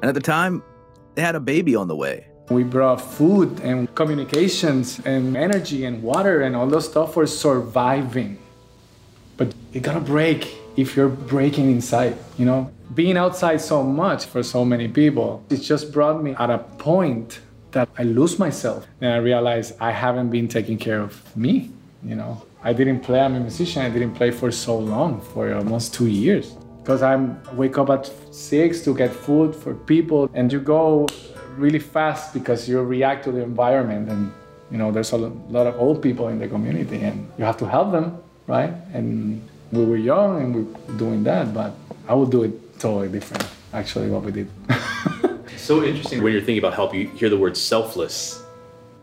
And 0.00 0.04
at 0.04 0.14
the 0.14 0.20
time, 0.20 0.62
they 1.14 1.22
had 1.22 1.34
a 1.34 1.40
baby 1.40 1.74
on 1.74 1.88
the 1.88 1.96
way. 1.96 2.26
We 2.50 2.64
brought 2.64 3.00
food 3.00 3.60
and 3.60 3.92
communications 3.94 5.00
and 5.04 5.36
energy 5.36 5.84
and 5.84 6.02
water 6.02 6.40
and 6.40 6.56
all 6.56 6.66
those 6.66 6.88
stuff 6.90 7.14
for 7.14 7.26
surviving. 7.26 8.38
But 9.36 9.54
it 9.72 9.82
gotta 9.82 10.00
break 10.00 10.56
if 10.76 10.96
you're 10.96 11.08
breaking 11.08 11.70
inside, 11.70 12.16
you 12.38 12.44
know? 12.44 12.70
Being 12.94 13.16
outside 13.16 13.60
so 13.60 13.84
much 13.84 14.24
for 14.24 14.42
so 14.42 14.64
many 14.64 14.88
people, 14.88 15.44
it 15.48 15.58
just 15.58 15.92
brought 15.92 16.22
me 16.22 16.34
at 16.34 16.50
a 16.50 16.58
point 16.58 17.40
that 17.70 17.88
I 17.96 18.02
lose 18.02 18.38
myself. 18.38 18.86
And 19.00 19.12
I 19.12 19.18
realized 19.18 19.76
I 19.80 19.92
haven't 19.92 20.30
been 20.30 20.48
taking 20.48 20.76
care 20.76 21.00
of 21.00 21.36
me, 21.36 21.70
you 22.02 22.16
know? 22.16 22.42
I 22.62 22.72
didn't 22.72 23.00
play, 23.00 23.20
I'm 23.20 23.36
a 23.36 23.40
musician, 23.40 23.82
I 23.82 23.90
didn't 23.90 24.14
play 24.14 24.32
for 24.32 24.50
so 24.50 24.76
long, 24.76 25.20
for 25.20 25.54
almost 25.54 25.94
two 25.94 26.08
years. 26.08 26.56
Because 26.82 27.02
I 27.02 27.16
wake 27.54 27.78
up 27.78 27.90
at 27.90 28.10
six 28.34 28.80
to 28.82 28.94
get 28.94 29.12
food 29.12 29.54
for 29.54 29.74
people 29.74 30.30
and 30.34 30.52
you 30.52 30.60
go 30.60 31.06
really 31.56 31.78
fast 31.78 32.32
because 32.32 32.68
you 32.68 32.80
react 32.82 33.24
to 33.24 33.32
the 33.32 33.42
environment 33.42 34.08
and 34.08 34.32
you 34.70 34.78
know 34.78 34.90
there's 34.90 35.12
a 35.12 35.16
lot 35.16 35.66
of 35.66 35.78
old 35.78 36.00
people 36.00 36.28
in 36.28 36.38
the 36.38 36.48
community 36.48 37.00
and 37.02 37.28
you 37.36 37.44
have 37.44 37.56
to 37.58 37.66
help 37.66 37.92
them 37.92 38.18
right? 38.46 38.72
And 38.92 39.40
we 39.72 39.84
were 39.84 39.96
young 39.96 40.42
and 40.42 40.54
we 40.54 40.62
were 40.62 40.98
doing 40.98 41.22
that 41.22 41.54
but 41.54 41.72
i 42.08 42.14
would 42.14 42.30
do 42.30 42.42
it 42.42 42.80
totally 42.80 43.08
different 43.08 43.46
actually 43.72 44.10
what 44.10 44.22
we 44.22 44.32
did. 44.32 44.48
So 45.56 45.84
interesting 45.84 46.22
when 46.22 46.32
you're 46.32 46.40
thinking 46.40 46.58
about 46.58 46.74
help, 46.74 46.94
you 46.94 47.06
hear 47.10 47.28
the 47.28 47.36
word 47.36 47.56
selfless. 47.56 48.42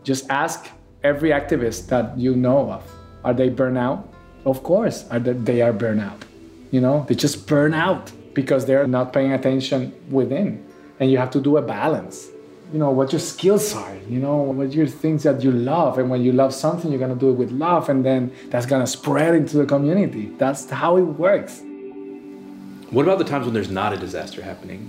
just 0.02 0.28
ask 0.28 0.68
every 1.02 1.30
activist 1.30 1.86
that 1.88 2.18
you 2.18 2.34
know 2.34 2.70
of 2.72 2.82
are 3.24 3.32
they 3.32 3.48
burnout? 3.48 4.04
Of 4.44 4.62
course 4.62 5.06
are 5.10 5.20
they, 5.20 5.32
they 5.32 5.62
are 5.62 5.72
burnout 5.72 6.20
you 6.70 6.80
know 6.80 7.04
they 7.08 7.14
just 7.14 7.46
burn 7.46 7.74
out 7.74 8.12
because 8.34 8.66
they're 8.66 8.86
not 8.86 9.12
paying 9.12 9.32
attention 9.32 9.92
within. 10.10 10.64
And 11.00 11.10
you 11.10 11.18
have 11.18 11.30
to 11.30 11.40
do 11.40 11.56
a 11.56 11.62
balance. 11.62 12.28
You 12.72 12.78
know 12.78 12.90
what 12.90 13.12
your 13.12 13.20
skills 13.20 13.74
are 13.74 13.96
you 14.08 14.18
know 14.18 14.36
what 14.36 14.72
your 14.72 14.86
things 14.86 15.22
that 15.22 15.42
you 15.42 15.52
love. 15.52 15.98
And 15.98 16.10
when 16.10 16.22
you 16.22 16.32
love 16.32 16.54
something 16.54 16.90
you're 16.90 16.98
going 16.98 17.14
to 17.14 17.18
do 17.18 17.30
it 17.30 17.38
with 17.42 17.50
love. 17.50 17.88
And 17.88 18.04
then 18.04 18.32
that's 18.50 18.66
going 18.66 18.82
to 18.82 18.86
spread 18.86 19.34
into 19.34 19.56
the 19.56 19.66
community. 19.66 20.26
That's 20.38 20.68
how 20.70 20.96
it 20.96 21.02
works. 21.02 21.62
What 22.90 23.02
about 23.02 23.18
the 23.18 23.24
times 23.24 23.44
when 23.44 23.54
there's 23.54 23.70
not 23.70 23.92
a 23.92 23.96
disaster 23.96 24.42
happening? 24.42 24.80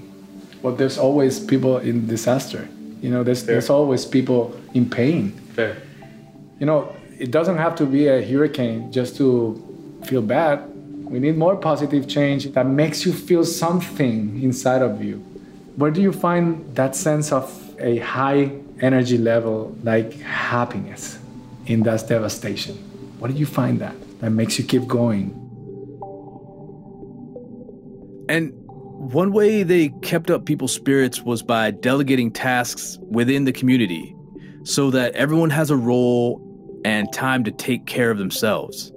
Well, 0.61 0.75
there's 0.75 0.97
always 0.97 1.39
people 1.39 1.77
in 1.77 2.07
disaster. 2.07 2.67
You 3.01 3.09
know 3.09 3.23
there's, 3.23 3.45
there's 3.45 3.69
always 3.69 4.05
people 4.05 4.41
in 4.73 4.89
pain. 4.89 5.31
Fair. 5.55 5.81
you 6.59 6.65
know 6.65 6.93
it 7.17 7.31
doesn't 7.31 7.57
have 7.57 7.75
to 7.75 7.85
be 7.85 8.07
a 8.07 8.17
hurricane 8.29 8.91
just 8.91 9.17
to 9.17 9.27
feel 10.03 10.21
bad 10.21 10.59
we 11.09 11.19
need 11.19 11.37
more 11.37 11.55
positive 11.55 12.07
change 12.07 12.51
that 12.51 12.67
makes 12.67 13.03
you 13.05 13.11
feel 13.11 13.43
something 13.43 14.41
inside 14.43 14.83
of 14.83 15.03
you. 15.03 15.17
Where 15.75 15.89
do 15.89 16.01
you 16.01 16.11
find 16.11 16.75
that 16.75 16.95
sense 16.95 17.31
of 17.31 17.75
a 17.79 17.97
high 17.97 18.51
energy 18.79 19.17
level 19.17 19.75
like 19.83 20.13
happiness 20.21 21.17
in 21.65 21.81
that 21.83 22.07
devastation? 22.07 22.75
Where 23.17 23.31
do 23.31 23.37
you 23.37 23.47
find 23.47 23.79
that 23.79 23.95
that 24.19 24.29
makes 24.29 24.59
you 24.59 24.65
keep 24.65 24.87
going? 24.87 25.35
And 28.29 28.53
one 28.67 29.31
way 29.31 29.63
they 29.63 29.89
kept 30.03 30.29
up 30.29 30.45
people's 30.45 30.75
spirits 30.75 31.23
was 31.23 31.41
by 31.41 31.71
delegating 31.71 32.29
tasks 32.29 32.99
within 33.01 33.45
the 33.45 33.51
community 33.51 34.15
so 34.63 34.91
that 34.91 35.15
everyone 35.15 35.49
has 35.49 35.71
a 35.71 35.75
role 35.75 36.45
and 36.85 37.11
time 37.11 37.43
to 37.45 37.51
take 37.51 37.87
care 37.87 38.11
of 38.11 38.19
themselves. 38.19 38.91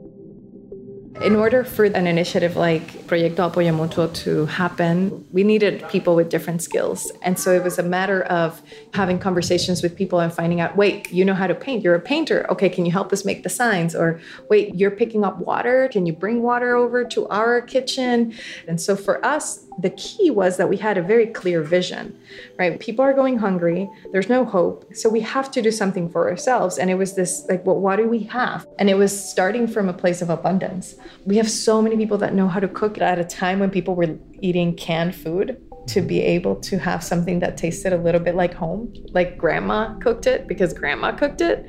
In 1.22 1.36
order 1.36 1.62
for 1.62 1.84
an 1.84 2.08
initiative 2.08 2.56
like 2.56 2.82
Proyecto 3.06 3.48
Apoyo 3.48 3.72
Mutuo 3.72 4.12
to 4.24 4.46
happen, 4.46 5.24
we 5.30 5.44
needed 5.44 5.88
people 5.88 6.16
with 6.16 6.28
different 6.28 6.62
skills. 6.62 7.12
And 7.22 7.38
so 7.38 7.52
it 7.52 7.62
was 7.62 7.78
a 7.78 7.82
matter 7.84 8.24
of 8.24 8.60
having 8.92 9.20
conversations 9.20 9.84
with 9.84 9.94
people 9.94 10.18
and 10.18 10.32
finding 10.32 10.60
out 10.60 10.76
wait, 10.76 11.12
you 11.12 11.24
know 11.24 11.34
how 11.34 11.46
to 11.46 11.54
paint. 11.54 11.84
You're 11.84 11.94
a 11.94 12.00
painter. 12.00 12.44
Okay, 12.50 12.68
can 12.68 12.84
you 12.84 12.90
help 12.90 13.12
us 13.12 13.24
make 13.24 13.44
the 13.44 13.48
signs? 13.48 13.94
Or 13.94 14.20
wait, 14.50 14.74
you're 14.74 14.90
picking 14.90 15.24
up 15.24 15.38
water. 15.38 15.88
Can 15.92 16.06
you 16.06 16.12
bring 16.12 16.42
water 16.42 16.74
over 16.74 17.04
to 17.04 17.28
our 17.28 17.60
kitchen? 17.60 18.34
And 18.66 18.80
so 18.80 18.96
for 18.96 19.24
us, 19.24 19.64
the 19.78 19.90
key 19.90 20.30
was 20.30 20.56
that 20.56 20.68
we 20.68 20.76
had 20.76 20.98
a 20.98 21.02
very 21.02 21.26
clear 21.26 21.62
vision, 21.62 22.18
right? 22.58 22.78
People 22.78 23.04
are 23.04 23.12
going 23.12 23.38
hungry. 23.38 23.88
There's 24.12 24.28
no 24.28 24.44
hope. 24.44 24.94
So 24.94 25.08
we 25.08 25.20
have 25.20 25.50
to 25.52 25.62
do 25.62 25.70
something 25.70 26.08
for 26.08 26.28
ourselves. 26.28 26.78
And 26.78 26.90
it 26.90 26.94
was 26.94 27.14
this 27.14 27.44
like, 27.48 27.64
well, 27.64 27.80
what 27.80 27.96
do 27.96 28.08
we 28.08 28.24
have? 28.24 28.66
And 28.78 28.90
it 28.90 28.94
was 28.94 29.12
starting 29.12 29.66
from 29.66 29.88
a 29.88 29.92
place 29.92 30.22
of 30.22 30.30
abundance. 30.30 30.94
We 31.24 31.36
have 31.36 31.50
so 31.50 31.80
many 31.80 31.96
people 31.96 32.18
that 32.18 32.34
know 32.34 32.48
how 32.48 32.60
to 32.60 32.68
cook 32.68 33.00
at 33.00 33.18
a 33.18 33.24
time 33.24 33.58
when 33.58 33.70
people 33.70 33.94
were 33.94 34.18
eating 34.40 34.76
canned 34.76 35.14
food 35.14 35.60
to 35.88 36.00
be 36.00 36.20
able 36.20 36.56
to 36.56 36.78
have 36.78 37.02
something 37.02 37.40
that 37.40 37.56
tasted 37.56 37.92
a 37.92 37.98
little 37.98 38.20
bit 38.20 38.34
like 38.34 38.54
home, 38.54 38.92
like 39.10 39.36
grandma 39.36 39.94
cooked 39.98 40.26
it 40.26 40.46
because 40.46 40.72
grandma 40.72 41.12
cooked 41.12 41.40
it. 41.40 41.68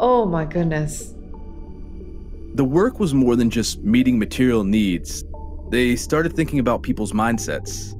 Oh 0.00 0.24
my 0.24 0.44
goodness. 0.44 1.12
The 2.54 2.64
work 2.64 3.00
was 3.00 3.12
more 3.12 3.36
than 3.36 3.50
just 3.50 3.82
meeting 3.82 4.18
material 4.18 4.64
needs. 4.64 5.24
They 5.70 5.96
started 5.96 6.34
thinking 6.34 6.58
about 6.58 6.82
people's 6.82 7.12
mindsets. 7.12 7.94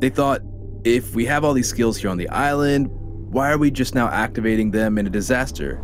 They 0.00 0.10
thought, 0.10 0.42
if 0.84 1.14
we 1.14 1.24
have 1.26 1.44
all 1.44 1.52
these 1.52 1.68
skills 1.68 1.96
here 1.96 2.10
on 2.10 2.18
the 2.18 2.28
island, 2.28 2.88
why 3.32 3.50
are 3.50 3.58
we 3.58 3.70
just 3.70 3.94
now 3.94 4.08
activating 4.08 4.70
them 4.72 4.98
in 4.98 5.06
a 5.06 5.10
disaster? 5.10 5.80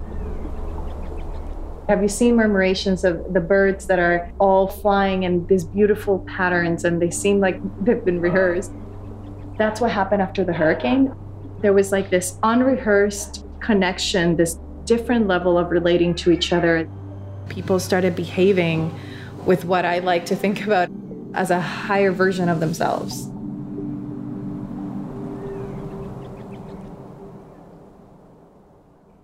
Have 1.88 2.02
you 2.02 2.08
seen 2.08 2.36
murmurations 2.36 3.04
of 3.04 3.32
the 3.32 3.40
birds 3.40 3.86
that 3.86 3.98
are 3.98 4.30
all 4.38 4.68
flying 4.68 5.22
in 5.22 5.46
these 5.46 5.64
beautiful 5.64 6.18
patterns 6.20 6.84
and 6.84 7.00
they 7.00 7.10
seem 7.10 7.40
like 7.40 7.58
they've 7.82 8.04
been 8.04 8.20
rehearsed? 8.20 8.72
That's 9.56 9.80
what 9.80 9.90
happened 9.90 10.20
after 10.20 10.44
the 10.44 10.52
hurricane. 10.52 11.14
There 11.60 11.72
was 11.72 11.90
like 11.90 12.10
this 12.10 12.38
unrehearsed 12.42 13.46
connection, 13.60 14.36
this 14.36 14.58
different 14.84 15.26
level 15.26 15.56
of 15.56 15.70
relating 15.70 16.14
to 16.16 16.30
each 16.30 16.52
other. 16.52 16.88
People 17.48 17.80
started 17.80 18.14
behaving 18.14 18.94
with 19.48 19.64
what 19.64 19.86
I 19.86 20.00
like 20.00 20.26
to 20.26 20.36
think 20.36 20.62
about 20.62 20.90
as 21.32 21.50
a 21.50 21.58
higher 21.58 22.12
version 22.12 22.50
of 22.50 22.60
themselves. 22.60 23.28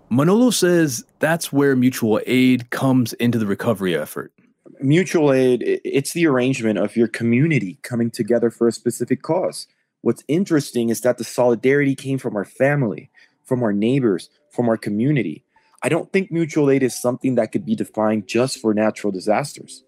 Manolo 0.09 0.49
says 0.49 1.05
that's 1.19 1.53
where 1.53 1.75
mutual 1.75 2.19
aid 2.25 2.71
comes 2.71 3.13
into 3.13 3.37
the 3.37 3.45
recovery 3.45 3.95
effort. 3.95 4.33
mutual 4.79 5.31
aid, 5.31 5.61
it's 5.63 6.13
the 6.13 6.25
arrangement 6.25 6.79
of 6.79 6.95
your 6.95 7.07
community 7.07 7.77
coming 7.83 8.09
together 8.09 8.49
for 8.49 8.67
a 8.67 8.71
specific 8.71 9.21
cause 9.21 9.67
what's 10.01 10.23
interesting 10.27 10.89
is 10.89 11.01
that 11.01 11.17
the 11.17 11.23
solidarity 11.23 11.95
came 11.95 12.17
from 12.17 12.35
our 12.35 12.43
family 12.45 13.09
from 13.43 13.63
our 13.63 13.71
neighbors 13.71 14.29
from 14.51 14.67
our 14.67 14.77
community 14.77 15.45
i 15.81 15.87
don't 15.87 16.11
think 16.11 16.29
mutual 16.29 16.69
aid 16.69 16.83
is 16.83 16.99
something 16.99 17.35
that 17.35 17.51
could 17.51 17.65
be 17.65 17.75
defined 17.75 18.27
just 18.27 18.59
for 18.59 18.73
natural 18.73 19.11
disasters 19.11 19.85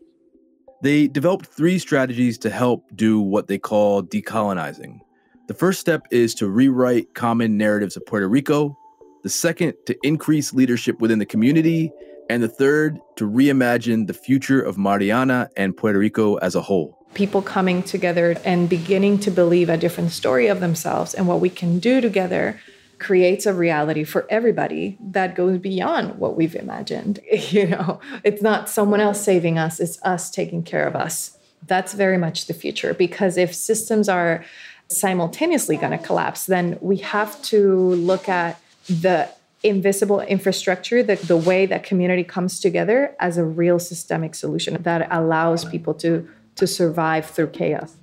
They 0.82 1.08
developed 1.08 1.48
three 1.48 1.80
strategies 1.80 2.38
to 2.40 2.50
help 2.50 2.86
do 2.96 3.20
what 3.20 3.48
they 3.48 3.58
call 3.58 4.04
decolonizing. 4.04 5.00
The 5.48 5.54
first 5.54 5.80
step 5.80 6.04
is 6.12 6.36
to 6.36 6.48
rewrite 6.48 7.16
common 7.16 7.58
narratives 7.58 7.98
of 7.98 8.06
Puerto 8.06 8.28
Rico, 8.28 8.78
the 9.24 9.30
second, 9.30 9.74
to 9.88 9.98
increase 10.04 10.54
leadership 10.54 11.00
within 11.00 11.20
the 11.20 11.26
community, 11.26 11.92
and 12.30 12.44
the 12.44 12.48
third, 12.48 13.00
to 13.16 13.28
reimagine 13.28 14.06
the 14.06 14.14
future 14.14 14.62
of 14.62 14.78
Mariana 14.78 15.50
and 15.58 15.76
Puerto 15.76 15.98
Rico 15.98 16.36
as 16.36 16.54
a 16.54 16.62
whole. 16.62 16.94
people 17.14 17.42
coming 17.42 17.82
together 17.82 18.36
and 18.46 18.70
beginning 18.70 19.18
to 19.18 19.32
believe 19.32 19.70
a 19.70 19.78
different 19.78 20.12
story 20.12 20.48
of 20.48 20.60
themselves 20.60 21.16
and 21.16 21.28
what 21.28 21.40
we 21.40 21.50
can 21.50 21.80
do 21.80 22.00
together 22.02 22.60
creates 23.00 23.46
a 23.46 23.54
reality 23.54 24.04
for 24.04 24.26
everybody 24.30 24.98
that 25.00 25.36
goes 25.36 25.60
beyond 25.60 26.18
what 26.18 26.36
we've 26.36 26.56
imagined. 26.56 27.20
You 27.48 27.68
know 27.68 28.00
it's 28.24 28.42
not 28.42 28.70
someone 28.70 29.00
else 29.00 29.24
saving 29.24 29.58
us 29.58 29.80
it's 29.80 30.02
us 30.04 30.30
taking 30.30 30.64
care 30.64 30.86
of 30.88 30.96
us. 30.96 31.38
That's 31.66 31.94
very 31.94 32.18
much 32.18 32.48
the 32.48 32.54
future 32.54 32.94
because 32.94 33.38
if 33.38 33.54
systems 33.54 34.10
are 34.10 34.44
simultaneously 34.90 35.78
going 35.78 35.98
to 35.98 36.04
collapse 36.04 36.46
then 36.46 36.78
we 36.82 36.98
have 36.98 37.42
to 37.44 37.92
look 38.12 38.28
at 38.28 38.60
the 38.90 39.30
invisible 39.64 40.22
infrastructure 40.22 41.04
the, 41.04 41.16
the 41.16 41.38
way 41.38 41.66
that 41.66 41.84
community 41.84 42.24
comes 42.24 42.60
together 42.60 43.16
as 43.20 43.38
a 43.38 43.44
real 43.44 43.80
systemic 43.80 44.36
solution 44.36 44.82
that 44.84 45.08
allows 45.12 45.66
people 45.66 45.94
to 45.94 46.28
to 46.56 46.68
survive 46.68 47.26
through 47.26 47.48
chaos 47.48 47.96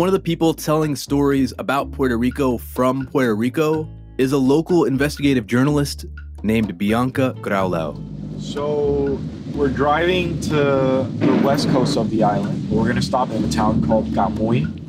One 0.00 0.08
of 0.08 0.14
the 0.14 0.18
people 0.18 0.54
telling 0.54 0.96
stories 0.96 1.52
about 1.58 1.92
Puerto 1.92 2.16
Rico 2.16 2.56
from 2.56 3.06
Puerto 3.08 3.36
Rico 3.36 3.86
is 4.16 4.32
a 4.32 4.38
local 4.38 4.86
investigative 4.86 5.46
journalist 5.46 6.06
named 6.42 6.78
Bianca 6.78 7.34
Graulau. 7.42 8.00
So 8.40 9.20
we're 9.52 9.68
driving 9.68 10.40
to 10.40 10.54
the 10.54 11.40
west 11.44 11.68
coast 11.68 11.98
of 11.98 12.08
the 12.08 12.22
island. 12.22 12.70
We're 12.70 12.88
gonna 12.88 13.02
stop 13.02 13.28
in 13.30 13.44
a 13.44 13.50
town 13.50 13.86
called 13.86 14.06
Camuy. 14.12 14.79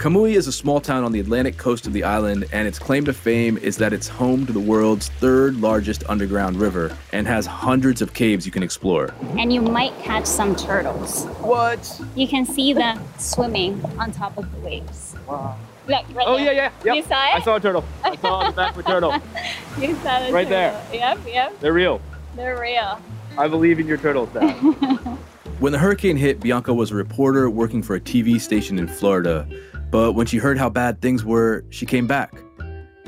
Camuy 0.00 0.32
is 0.32 0.46
a 0.46 0.52
small 0.52 0.80
town 0.80 1.04
on 1.04 1.12
the 1.12 1.20
Atlantic 1.20 1.58
coast 1.58 1.86
of 1.86 1.92
the 1.92 2.04
island, 2.04 2.46
and 2.52 2.66
its 2.66 2.78
claim 2.78 3.04
to 3.04 3.12
fame 3.12 3.58
is 3.58 3.76
that 3.76 3.92
it's 3.92 4.08
home 4.08 4.46
to 4.46 4.52
the 4.52 4.58
world's 4.58 5.10
third 5.10 5.56
largest 5.60 6.04
underground 6.08 6.56
river 6.56 6.96
and 7.12 7.26
has 7.26 7.44
hundreds 7.44 8.00
of 8.00 8.14
caves 8.14 8.46
you 8.46 8.50
can 8.50 8.62
explore. 8.62 9.12
And 9.38 9.52
you 9.52 9.60
might 9.60 9.92
catch 9.98 10.24
some 10.24 10.56
turtles. 10.56 11.26
What? 11.42 12.00
You 12.14 12.26
can 12.26 12.46
see 12.46 12.72
them 12.72 12.98
swimming 13.18 13.84
on 13.98 14.10
top 14.10 14.38
of 14.38 14.50
the 14.50 14.58
waves. 14.60 15.14
Wow. 15.28 15.58
Look, 15.86 16.06
right 16.14 16.24
Oh, 16.26 16.36
there. 16.38 16.46
yeah, 16.46 16.52
yeah. 16.52 16.72
Yep. 16.82 16.96
You 16.96 17.02
saw 17.02 17.24
it? 17.26 17.34
I 17.34 17.40
saw 17.42 17.56
a 17.56 17.60
turtle. 17.60 17.84
I 18.02 18.16
saw 18.16 18.46
the 18.48 18.56
back 18.56 18.72
of 18.72 18.78
a 18.78 18.82
turtle. 18.82 19.14
You 19.78 19.94
saw 19.96 20.26
the 20.26 20.32
Right 20.32 20.48
there. 20.48 20.82
Yep, 20.94 21.18
yep. 21.26 21.60
They're 21.60 21.74
real. 21.74 22.00
They're 22.36 22.58
real. 22.58 22.98
I 23.36 23.48
believe 23.48 23.78
in 23.78 23.86
your 23.86 23.98
turtles, 23.98 24.30
Dad. 24.32 24.54
When 25.60 25.72
the 25.72 25.78
hurricane 25.78 26.16
hit, 26.16 26.40
Bianca 26.40 26.72
was 26.72 26.90
a 26.90 26.94
reporter 26.94 27.50
working 27.50 27.82
for 27.82 27.94
a 27.94 28.00
TV 28.00 28.40
station 28.40 28.78
in 28.78 28.88
Florida. 28.88 29.46
But 29.90 30.12
when 30.12 30.26
she 30.26 30.38
heard 30.38 30.56
how 30.56 30.70
bad 30.70 31.00
things 31.00 31.24
were, 31.24 31.64
she 31.70 31.84
came 31.84 32.06
back. 32.06 32.32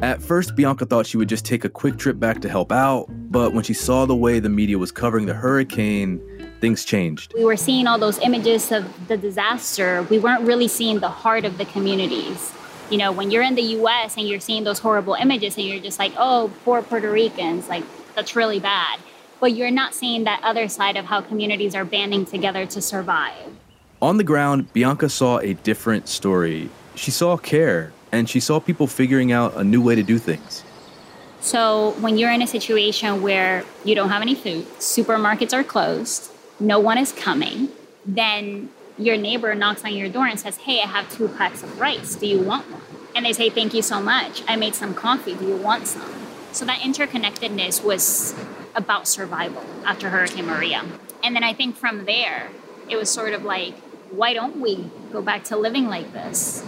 At 0.02 0.20
first, 0.20 0.56
Bianca 0.56 0.84
thought 0.84 1.06
she 1.06 1.16
would 1.16 1.28
just 1.28 1.44
take 1.44 1.64
a 1.64 1.68
quick 1.68 1.96
trip 1.96 2.18
back 2.18 2.40
to 2.40 2.48
help 2.48 2.72
out, 2.72 3.06
but 3.30 3.54
when 3.54 3.62
she 3.62 3.72
saw 3.72 4.04
the 4.04 4.16
way 4.16 4.40
the 4.40 4.48
media 4.48 4.76
was 4.76 4.90
covering 4.90 5.26
the 5.26 5.34
hurricane, 5.34 6.20
things 6.60 6.84
changed. 6.84 7.32
We 7.36 7.44
were 7.44 7.56
seeing 7.56 7.86
all 7.86 7.98
those 7.98 8.18
images 8.18 8.72
of 8.72 8.84
the 9.06 9.16
disaster. 9.16 10.02
We 10.10 10.18
weren't 10.18 10.42
really 10.42 10.66
seeing 10.66 10.98
the 10.98 11.08
heart 11.08 11.44
of 11.44 11.56
the 11.56 11.66
communities. 11.66 12.52
You 12.90 12.98
know, 12.98 13.12
when 13.12 13.30
you're 13.30 13.44
in 13.44 13.54
the 13.54 13.62
US 13.78 14.16
and 14.16 14.28
you're 14.28 14.40
seeing 14.40 14.64
those 14.64 14.80
horrible 14.80 15.14
images 15.14 15.56
and 15.56 15.66
you're 15.66 15.78
just 15.78 16.00
like, 16.00 16.12
oh, 16.16 16.50
poor 16.64 16.82
Puerto 16.82 17.10
Ricans, 17.10 17.68
like, 17.68 17.84
that's 18.16 18.34
really 18.34 18.58
bad. 18.58 18.98
But 19.38 19.52
you're 19.52 19.70
not 19.70 19.94
seeing 19.94 20.24
that 20.24 20.40
other 20.42 20.66
side 20.68 20.96
of 20.96 21.04
how 21.04 21.20
communities 21.20 21.76
are 21.76 21.84
banding 21.84 22.26
together 22.26 22.66
to 22.66 22.82
survive. 22.82 23.52
On 24.02 24.16
the 24.16 24.24
ground, 24.24 24.72
Bianca 24.72 25.08
saw 25.08 25.38
a 25.38 25.54
different 25.54 26.08
story. 26.08 26.70
She 26.96 27.12
saw 27.12 27.36
care, 27.36 27.92
and 28.10 28.28
she 28.28 28.40
saw 28.40 28.58
people 28.58 28.88
figuring 28.88 29.30
out 29.30 29.56
a 29.56 29.62
new 29.62 29.80
way 29.80 29.94
to 29.94 30.02
do 30.02 30.18
things. 30.18 30.64
So 31.40 31.94
when 32.00 32.18
you're 32.18 32.32
in 32.32 32.42
a 32.42 32.48
situation 32.48 33.22
where 33.22 33.62
you 33.84 33.94
don't 33.94 34.08
have 34.08 34.20
any 34.20 34.34
food, 34.34 34.66
supermarkets 34.80 35.52
are 35.52 35.62
closed, 35.62 36.32
no 36.58 36.80
one 36.80 36.98
is 36.98 37.12
coming, 37.12 37.68
then 38.04 38.70
your 38.98 39.16
neighbor 39.16 39.54
knocks 39.54 39.84
on 39.84 39.94
your 39.94 40.08
door 40.08 40.26
and 40.26 40.38
says, 40.40 40.56
Hey, 40.56 40.80
I 40.80 40.88
have 40.88 41.08
two 41.08 41.28
packs 41.28 41.62
of 41.62 41.78
rice. 41.78 42.16
Do 42.16 42.26
you 42.26 42.40
want 42.40 42.68
one? 42.72 42.82
And 43.14 43.24
they 43.24 43.32
say, 43.32 43.50
Thank 43.50 43.72
you 43.72 43.82
so 43.82 44.02
much. 44.02 44.42
I 44.48 44.56
made 44.56 44.74
some 44.74 44.94
coffee. 44.94 45.36
Do 45.36 45.46
you 45.46 45.56
want 45.56 45.86
some? 45.86 46.12
So 46.50 46.64
that 46.64 46.80
interconnectedness 46.80 47.84
was 47.84 48.34
about 48.74 49.06
survival 49.06 49.64
after 49.86 50.10
Hurricane 50.10 50.46
Maria. 50.46 50.84
And 51.22 51.36
then 51.36 51.44
I 51.44 51.54
think 51.54 51.76
from 51.76 52.04
there, 52.04 52.50
it 52.88 52.96
was 52.96 53.08
sort 53.08 53.32
of 53.32 53.44
like, 53.44 53.74
why 54.16 54.34
don't 54.34 54.60
we 54.60 54.90
go 55.10 55.22
back 55.22 55.44
to 55.44 55.56
living 55.56 55.86
like 55.86 56.12
this? 56.12 56.64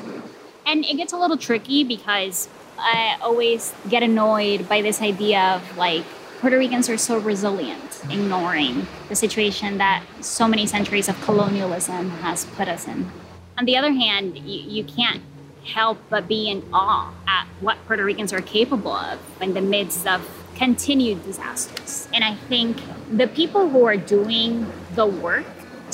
And 0.67 0.85
it 0.85 0.97
gets 0.97 1.13
a 1.13 1.19
little 1.19 1.37
tricky 1.37 1.85
because 1.85 2.49
I 2.79 3.19
always 3.21 3.75
get 3.89 4.03
annoyed 4.03 4.69
by 4.69 4.83
this 4.83 5.03
idea 5.03 5.41
of 5.41 5.77
like 5.77 6.05
Puerto 6.41 6.59
Ricans 6.59 6.89
are 6.89 6.99
so 6.99 7.19
resilient, 7.19 8.03
ignoring 8.11 8.87
the 9.09 9.15
situation 9.15 9.79
that 9.79 10.05
so 10.21 10.49
many 10.49 10.67
centuries 10.67 11.09
of 11.09 11.21
colonialism 11.23 12.11
has 12.11 12.45
put 12.45 12.69
us 12.69 12.87
in. 12.87 13.11
On 13.57 13.65
the 13.65 13.77
other 13.77 13.93
hand, 13.93 14.37
you, 14.39 14.83
you 14.83 14.85
can't 14.85 15.23
help 15.65 15.99
but 16.11 16.29
be 16.29 16.51
in 16.51 16.63
awe 16.73 17.13
at 17.27 17.47
what 17.61 17.79
Puerto 17.87 18.05
Ricans 18.05 18.33
are 18.33 18.43
capable 18.43 18.93
of 18.93 19.19
in 19.41 19.55
the 19.55 19.61
midst 19.61 20.07
of 20.07 20.29
continued 20.55 21.25
disasters. 21.25 22.09
And 22.13 22.23
I 22.23 22.35
think 22.35 22.79
the 23.11 23.27
people 23.27 23.69
who 23.69 23.85
are 23.87 23.97
doing 23.97 24.71
the 24.95 25.07
work 25.07 25.47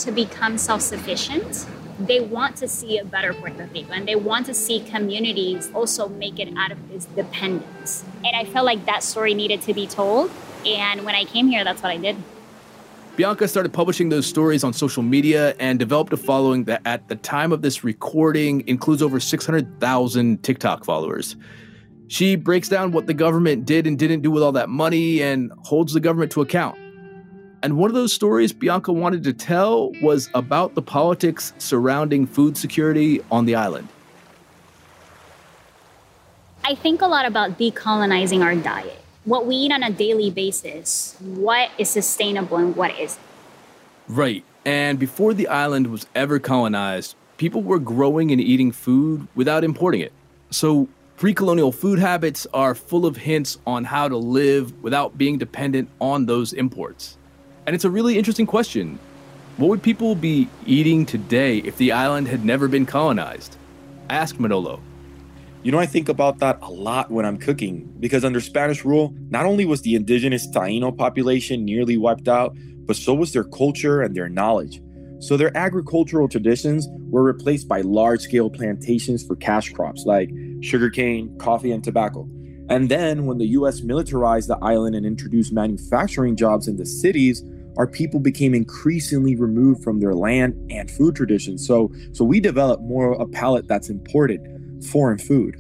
to 0.05 0.13
become 0.13 0.59
self 0.59 0.83
sufficient 0.83 1.67
they 2.07 2.21
want 2.21 2.57
to 2.57 2.69
see 2.69 2.99
a 2.99 3.05
better 3.05 3.35
Puerto 3.35 3.69
Rico 3.73 3.93
and 3.93 4.09
they 4.09 4.17
want 4.17 4.47
to 4.47 4.55
see 4.55 4.81
communities 4.81 5.71
also 5.75 6.09
make 6.09 6.39
it 6.39 6.49
out 6.57 6.73
of 6.73 6.89
this 6.89 7.05
dependence. 7.05 8.05
And 8.25 8.35
I 8.35 8.45
felt 8.45 8.65
like 8.65 8.87
that 8.87 9.03
story 9.03 9.35
needed 9.35 9.63
to 9.63 9.75
be 9.75 9.87
told. 9.87 10.31
And 10.65 11.05
when 11.05 11.15
I 11.15 11.25
came 11.25 11.49
here, 11.49 11.65
that's 11.65 11.83
what 11.83 11.93
I 11.93 11.99
did. 11.99 12.17
Bianca 13.17 13.49
started 13.49 13.73
publishing 13.73 14.09
those 14.09 14.27
stories 14.27 14.65
on 14.65 14.73
social 14.73 15.03
media 15.03 15.55
and 15.59 15.79
developed 15.79 16.13
a 16.13 16.17
following 16.17 16.65
that 16.65 16.81
at 16.87 17.09
the 17.09 17.17
time 17.17 17.53
of 17.53 17.61
this 17.61 17.85
recording 17.85 18.67
includes 18.67 19.03
over 19.03 19.21
600,000 19.21 20.43
TikTok 20.43 20.85
followers. 20.85 21.37
She 22.09 22.35
breaks 22.35 22.69
down 22.69 22.93
what 22.93 23.07
the 23.07 23.15
government 23.15 23.67
did 23.67 23.87
and 23.87 23.99
didn't 23.99 24.23
do 24.23 24.31
with 24.31 24.43
all 24.43 24.53
that 24.53 24.69
money 24.69 25.23
and 25.23 25.53
holds 25.65 25.93
the 25.93 26.01
government 26.01 26.33
to 26.33 26.41
account. 26.41 26.79
And 27.63 27.77
one 27.77 27.91
of 27.91 27.95
those 27.95 28.13
stories 28.13 28.53
Bianca 28.53 28.93
wanted 28.93 29.23
to 29.25 29.35
tell 29.35 29.93
was 30.01 30.31
about 30.35 30.75
the 30.75 30.83
politics 30.83 31.53
surrounding 31.59 32.27
food 32.27 32.57
security 32.57 33.21
on 33.31 33.45
the 33.45 33.55
island. 33.55 33.89
I 36.65 36.75
think 36.75 37.03
a 37.03 37.07
lot 37.07 37.27
about 37.27 37.59
decolonizing 37.59 38.43
our 38.43 38.55
diet. 38.55 38.99
What 39.25 39.47
we 39.47 39.57
eat 39.57 39.73
on 39.73 39.83
a 39.83 39.91
daily 39.91 40.31
basis, 40.31 41.17
what 41.21 41.71
is 41.77 41.91
sustainable 41.91 42.57
and 42.57 42.75
what 42.75 42.99
isn't. 42.99 43.21
Right. 44.09 44.43
And 44.65 44.99
before 44.99 45.35
the 45.35 45.49
island 45.49 45.89
was 45.89 46.07
ever 46.15 46.39
colonized, 46.39 47.15
people 47.37 47.63
were 47.63 47.79
growing 47.79 48.31
and 48.31 48.41
eating 48.41 48.73
food 48.73 49.29
without 49.35 49.65
importing 49.65 50.01
it. 50.01 50.13
So 50.51 50.89
pre 51.17 51.35
colonial 51.35 51.73
food 51.73 51.99
habits 51.99 52.47
are 52.55 52.75
full 52.75 53.05
of 53.05 53.19
hints 53.19 53.59
on 53.67 53.85
how 53.85 54.09
to 54.09 54.17
live 54.17 54.83
without 54.83 55.19
being 55.19 55.37
dependent 55.37 55.91
on 56.01 56.25
those 56.25 56.55
imports. 56.55 57.19
And 57.71 57.77
it's 57.77 57.85
a 57.85 57.91
really 57.91 58.19
interesting 58.19 58.47
question. 58.47 58.99
What 59.57 59.69
would 59.69 59.81
people 59.81 60.17
be 60.17 60.49
eating 60.67 61.07
today 61.07 61.59
if 61.59 61.77
the 61.77 61.93
island 61.93 62.27
had 62.27 62.45
never 62.45 62.67
been 62.67 62.85
colonized? 62.85 63.57
Ask 64.09 64.41
Manolo. 64.41 64.83
You 65.63 65.71
know, 65.71 65.79
I 65.79 65.87
think 65.87 66.09
about 66.09 66.41
that 66.41 66.59
a 66.63 66.69
lot 66.69 67.13
when 67.13 67.25
I'm 67.25 67.39
cooking 67.39 67.95
because 68.01 68.25
under 68.25 68.41
Spanish 68.41 68.85
rule, 68.85 69.15
not 69.29 69.47
only 69.47 69.67
was 69.67 69.83
the 69.83 69.95
indigenous 69.95 70.49
Taino 70.49 70.99
population 70.99 71.65
nearly 71.65 71.97
wiped 71.97 72.27
out, 72.27 72.57
but 72.87 72.97
so 72.97 73.15
was 73.15 73.33
their 73.33 73.45
culture 73.45 74.03
and 74.03 74.17
their 74.17 74.29
knowledge. 74.29 74.83
So 75.21 75.37
their 75.37 75.57
agricultural 75.57 76.27
traditions 76.27 76.89
were 77.09 77.23
replaced 77.23 77.69
by 77.69 77.83
large 77.83 78.23
scale 78.23 78.51
plantations 78.51 79.25
for 79.25 79.37
cash 79.37 79.73
crops 79.73 80.03
like 80.07 80.29
sugarcane, 80.61 81.39
coffee, 81.39 81.71
and 81.71 81.85
tobacco. 81.85 82.29
And 82.69 82.89
then 82.89 83.27
when 83.27 83.39
the 83.39 83.47
US 83.59 83.83
militarized 83.83 84.49
the 84.49 84.59
island 84.61 84.97
and 84.97 85.07
introduced 85.07 85.53
manufacturing 85.53 86.35
jobs 86.35 86.67
in 86.67 86.77
the 86.77 86.87
cities, 86.87 87.45
our 87.77 87.87
people 87.87 88.21
became 88.21 88.55
increasingly 88.55 89.37
removed 89.37 89.83
from 89.83 90.01
their 90.01 90.15
land 90.15 90.55
and 90.71 90.91
food 90.91 91.15
traditions. 91.17 91.67
So 91.67 91.91
so 92.13 92.25
we 92.25 92.41
developed 92.41 92.83
more 92.83 93.13
a 93.13 93.27
palate 93.27 93.69
that's 93.69 93.89
imported, 93.89 94.41
foreign 94.91 95.19
food. 95.19 95.57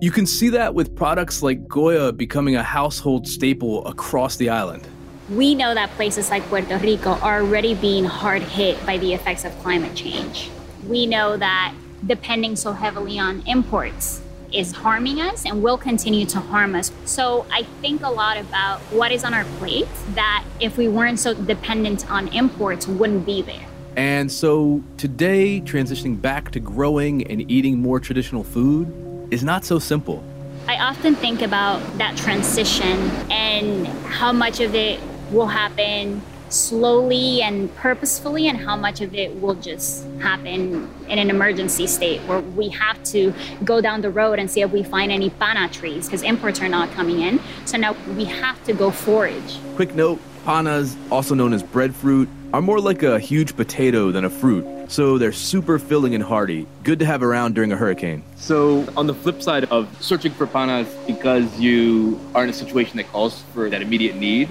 You 0.00 0.10
can 0.10 0.26
see 0.26 0.48
that 0.50 0.74
with 0.74 0.96
products 0.96 1.42
like 1.42 1.68
Goya 1.68 2.12
becoming 2.12 2.56
a 2.56 2.62
household 2.62 3.28
staple 3.28 3.86
across 3.86 4.36
the 4.36 4.48
island. 4.48 4.88
We 5.28 5.54
know 5.54 5.74
that 5.74 5.90
places 5.90 6.30
like 6.30 6.42
Puerto 6.44 6.78
Rico 6.78 7.10
are 7.10 7.42
already 7.42 7.74
being 7.74 8.04
hard 8.04 8.42
hit 8.42 8.84
by 8.86 8.98
the 8.98 9.12
effects 9.12 9.44
of 9.44 9.56
climate 9.58 9.94
change. 9.94 10.50
We 10.88 11.06
know 11.06 11.36
that 11.36 11.74
depending 12.06 12.56
so 12.56 12.72
heavily 12.72 13.18
on 13.18 13.42
imports 13.46 14.22
is 14.52 14.72
harming 14.72 15.20
us 15.20 15.46
and 15.46 15.62
will 15.62 15.78
continue 15.78 16.26
to 16.26 16.40
harm 16.40 16.74
us. 16.74 16.92
So 17.04 17.46
I 17.50 17.64
think 17.80 18.02
a 18.02 18.08
lot 18.08 18.36
about 18.36 18.80
what 18.92 19.12
is 19.12 19.24
on 19.24 19.34
our 19.34 19.44
plate 19.58 19.88
that 20.14 20.44
if 20.60 20.76
we 20.76 20.88
weren't 20.88 21.18
so 21.18 21.34
dependent 21.34 22.10
on 22.10 22.28
imports 22.28 22.86
wouldn't 22.86 23.26
be 23.26 23.42
there. 23.42 23.66
And 23.96 24.30
so 24.30 24.82
today, 24.96 25.60
transitioning 25.60 26.20
back 26.20 26.52
to 26.52 26.60
growing 26.60 27.26
and 27.26 27.50
eating 27.50 27.80
more 27.80 28.00
traditional 28.00 28.44
food 28.44 28.88
is 29.30 29.42
not 29.42 29.64
so 29.64 29.78
simple. 29.78 30.24
I 30.68 30.76
often 30.76 31.16
think 31.16 31.42
about 31.42 31.80
that 31.98 32.16
transition 32.16 32.98
and 33.30 33.86
how 34.06 34.32
much 34.32 34.60
of 34.60 34.74
it 34.74 35.00
will 35.32 35.46
happen 35.46 36.22
slowly 36.52 37.42
and 37.42 37.74
purposefully, 37.76 38.48
and 38.48 38.58
how 38.58 38.76
much 38.76 39.00
of 39.00 39.14
it 39.14 39.40
will 39.40 39.54
just 39.54 40.04
happen 40.20 40.90
in 41.08 41.18
an 41.18 41.30
emergency 41.30 41.86
state 41.86 42.20
where 42.22 42.40
we 42.40 42.68
have 42.68 43.02
to 43.04 43.32
go 43.64 43.80
down 43.80 44.00
the 44.00 44.10
road 44.10 44.38
and 44.38 44.50
see 44.50 44.60
if 44.60 44.70
we 44.70 44.82
find 44.82 45.10
any 45.10 45.30
pana 45.30 45.68
trees 45.68 46.06
because 46.06 46.22
imports 46.22 46.60
are 46.60 46.68
not 46.68 46.90
coming 46.92 47.20
in. 47.20 47.40
So 47.64 47.78
now 47.78 47.96
we 48.16 48.24
have 48.26 48.62
to 48.64 48.72
go 48.72 48.90
forage. 48.90 49.58
Quick 49.76 49.94
note 49.94 50.20
panas, 50.44 50.96
also 51.10 51.34
known 51.34 51.52
as 51.52 51.62
breadfruit, 51.62 52.28
are 52.52 52.62
more 52.62 52.80
like 52.80 53.02
a 53.02 53.18
huge 53.18 53.54
potato 53.54 54.10
than 54.10 54.24
a 54.24 54.30
fruit, 54.30 54.90
so 54.90 55.18
they're 55.18 55.32
super 55.32 55.78
filling 55.78 56.14
and 56.14 56.24
hearty. 56.24 56.66
Good 56.82 56.98
to 56.98 57.06
have 57.06 57.22
around 57.22 57.54
during 57.54 57.70
a 57.70 57.76
hurricane. 57.76 58.24
So, 58.36 58.86
on 58.96 59.06
the 59.06 59.14
flip 59.14 59.40
side 59.42 59.64
of 59.66 59.88
searching 60.02 60.32
for 60.32 60.46
panas 60.46 60.88
because 61.06 61.60
you 61.60 62.18
are 62.34 62.42
in 62.42 62.50
a 62.50 62.52
situation 62.52 62.96
that 62.96 63.06
calls 63.08 63.42
for 63.54 63.70
that 63.70 63.82
immediate 63.82 64.16
need, 64.16 64.48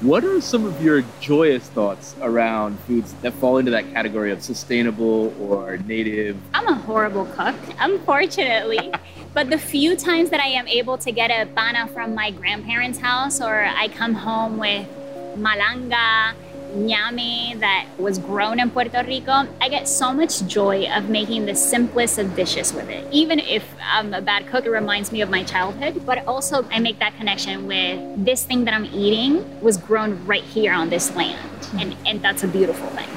what 0.00 0.24
are 0.24 0.40
some 0.40 0.64
of 0.64 0.82
your 0.82 1.02
joyous 1.20 1.68
thoughts 1.68 2.14
around 2.22 2.80
foods 2.80 3.12
that 3.20 3.34
fall 3.34 3.58
into 3.58 3.70
that 3.70 3.92
category 3.92 4.32
of 4.32 4.42
sustainable 4.42 5.34
or 5.38 5.76
native? 5.76 6.38
I'm 6.54 6.66
a 6.68 6.74
horrible 6.74 7.26
cook, 7.26 7.54
unfortunately. 7.78 8.92
but 9.34 9.50
the 9.50 9.58
few 9.58 9.96
times 9.96 10.30
that 10.30 10.40
I 10.40 10.46
am 10.46 10.66
able 10.68 10.96
to 10.98 11.12
get 11.12 11.30
a 11.30 11.44
pana 11.52 11.86
from 11.88 12.14
my 12.14 12.30
grandparents' 12.30 12.98
house 12.98 13.42
or 13.42 13.64
I 13.64 13.88
come 13.88 14.14
home 14.14 14.56
with 14.56 14.88
malanga 15.36 16.34
ñame 16.74 17.58
that 17.60 17.86
was 17.98 18.18
grown 18.18 18.60
in 18.60 18.70
Puerto 18.70 19.02
Rico, 19.06 19.46
I 19.60 19.68
get 19.68 19.88
so 19.88 20.12
much 20.12 20.46
joy 20.46 20.86
of 20.90 21.08
making 21.08 21.46
the 21.46 21.54
simplest 21.54 22.18
of 22.18 22.34
dishes 22.34 22.72
with 22.72 22.88
it. 22.88 23.06
Even 23.12 23.38
if 23.38 23.64
I'm 23.82 24.14
a 24.14 24.20
bad 24.22 24.46
cook, 24.48 24.66
it 24.66 24.70
reminds 24.70 25.12
me 25.12 25.20
of 25.20 25.30
my 25.30 25.42
childhood, 25.44 26.04
but 26.06 26.26
also 26.26 26.66
I 26.70 26.78
make 26.80 26.98
that 26.98 27.16
connection 27.16 27.66
with 27.66 28.24
this 28.24 28.44
thing 28.44 28.64
that 28.64 28.74
I'm 28.74 28.86
eating 28.86 29.60
was 29.60 29.76
grown 29.76 30.24
right 30.26 30.44
here 30.44 30.72
on 30.72 30.90
this 30.90 31.14
land. 31.14 31.68
And, 31.78 31.96
and 32.06 32.22
that's 32.22 32.42
a 32.42 32.48
beautiful 32.48 32.88
thing. 32.90 33.08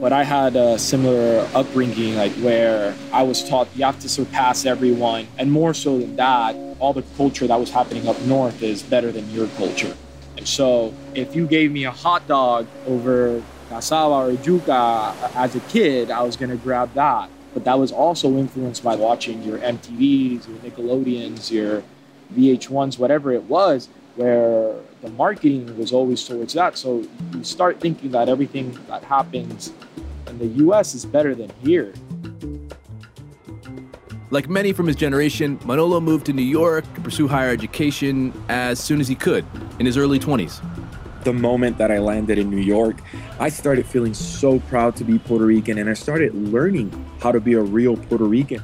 But 0.00 0.12
I 0.12 0.22
had 0.22 0.54
a 0.54 0.78
similar 0.78 1.48
upbringing, 1.54 2.14
like 2.14 2.32
where 2.34 2.94
I 3.12 3.22
was 3.22 3.48
taught 3.48 3.68
you 3.74 3.84
have 3.84 3.98
to 4.00 4.08
surpass 4.08 4.64
everyone. 4.64 5.26
And 5.38 5.50
more 5.50 5.74
so 5.74 5.98
than 5.98 6.14
that, 6.16 6.54
all 6.78 6.92
the 6.92 7.02
culture 7.16 7.46
that 7.48 7.58
was 7.58 7.70
happening 7.70 8.06
up 8.06 8.20
north 8.22 8.62
is 8.62 8.82
better 8.82 9.10
than 9.10 9.28
your 9.30 9.48
culture. 9.56 9.96
And 10.38 10.46
so 10.46 10.94
if 11.16 11.34
you 11.34 11.48
gave 11.48 11.72
me 11.72 11.84
a 11.84 11.90
hot 11.90 12.28
dog 12.28 12.68
over 12.86 13.42
cassava 13.68 14.14
or 14.14 14.36
yuca 14.36 14.68
uh, 14.68 15.30
as 15.34 15.56
a 15.56 15.60
kid, 15.60 16.12
I 16.12 16.22
was 16.22 16.36
going 16.36 16.50
to 16.50 16.56
grab 16.56 16.94
that. 16.94 17.28
But 17.54 17.64
that 17.64 17.76
was 17.76 17.90
also 17.90 18.38
influenced 18.38 18.84
by 18.84 18.94
watching 18.94 19.42
your 19.42 19.58
MTVs, 19.58 20.48
your 20.48 20.58
Nickelodeons, 20.58 21.50
your 21.50 21.82
VH1s, 22.36 23.00
whatever 23.00 23.32
it 23.32 23.42
was, 23.44 23.88
where 24.14 24.76
the 25.02 25.10
marketing 25.10 25.76
was 25.76 25.92
always 25.92 26.24
towards 26.24 26.54
that. 26.54 26.78
So 26.78 27.04
you 27.32 27.42
start 27.42 27.80
thinking 27.80 28.12
that 28.12 28.28
everything 28.28 28.78
that 28.86 29.02
happens 29.02 29.72
in 30.28 30.38
the 30.38 30.46
US 30.66 30.94
is 30.94 31.04
better 31.04 31.34
than 31.34 31.50
here. 31.64 31.92
Like 34.30 34.46
many 34.50 34.74
from 34.74 34.86
his 34.86 34.96
generation, 34.96 35.58
Manolo 35.64 36.00
moved 36.00 36.26
to 36.26 36.34
New 36.34 36.42
York 36.42 36.84
to 36.94 37.00
pursue 37.00 37.28
higher 37.28 37.48
education 37.48 38.34
as 38.50 38.78
soon 38.78 39.00
as 39.00 39.08
he 39.08 39.14
could 39.14 39.46
in 39.78 39.86
his 39.86 39.96
early 39.96 40.18
20s. 40.18 40.60
The 41.24 41.32
moment 41.32 41.78
that 41.78 41.90
I 41.90 41.98
landed 41.98 42.38
in 42.38 42.50
New 42.50 42.60
York, 42.60 43.00
I 43.40 43.48
started 43.48 43.86
feeling 43.86 44.12
so 44.12 44.58
proud 44.60 44.96
to 44.96 45.04
be 45.04 45.18
Puerto 45.18 45.46
Rican 45.46 45.78
and 45.78 45.88
I 45.88 45.94
started 45.94 46.34
learning 46.34 46.92
how 47.20 47.32
to 47.32 47.40
be 47.40 47.54
a 47.54 47.62
real 47.62 47.96
Puerto 47.96 48.24
Rican. 48.24 48.62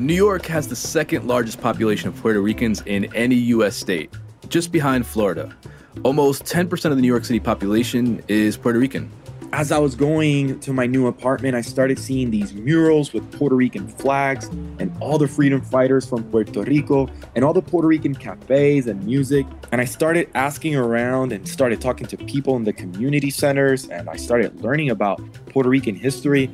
New 0.00 0.14
York 0.14 0.44
has 0.46 0.66
the 0.66 0.76
second 0.76 1.28
largest 1.28 1.60
population 1.60 2.08
of 2.08 2.16
Puerto 2.16 2.40
Ricans 2.40 2.82
in 2.86 3.04
any 3.14 3.36
U.S. 3.54 3.76
state, 3.76 4.12
just 4.48 4.72
behind 4.72 5.06
Florida. 5.06 5.54
Almost 6.02 6.44
10% 6.44 6.72
of 6.86 6.96
the 6.96 7.00
New 7.00 7.06
York 7.06 7.24
City 7.24 7.40
population 7.40 8.24
is 8.26 8.56
Puerto 8.56 8.80
Rican. 8.80 9.08
As 9.52 9.70
I 9.72 9.78
was 9.78 9.94
going 9.94 10.58
to 10.60 10.72
my 10.72 10.86
new 10.86 11.06
apartment, 11.06 11.54
I 11.54 11.60
started 11.60 11.98
seeing 11.98 12.30
these 12.30 12.52
murals 12.52 13.12
with 13.12 13.30
Puerto 13.32 13.54
Rican 13.54 13.86
flags 13.88 14.46
and 14.78 14.94
all 15.00 15.18
the 15.18 15.28
freedom 15.28 15.60
fighters 15.60 16.04
from 16.04 16.24
Puerto 16.24 16.62
Rico 16.62 17.08
and 17.34 17.44
all 17.44 17.52
the 17.52 17.62
Puerto 17.62 17.86
Rican 17.86 18.14
cafes 18.14 18.86
and 18.86 19.02
music. 19.04 19.46
And 19.72 19.80
I 19.80 19.84
started 19.84 20.28
asking 20.34 20.74
around 20.74 21.32
and 21.32 21.48
started 21.48 21.80
talking 21.80 22.06
to 22.08 22.16
people 22.16 22.56
in 22.56 22.64
the 22.64 22.72
community 22.72 23.30
centers 23.30 23.88
and 23.88 24.10
I 24.10 24.16
started 24.16 24.60
learning 24.62 24.90
about 24.90 25.20
Puerto 25.46 25.70
Rican 25.70 25.94
history. 25.94 26.50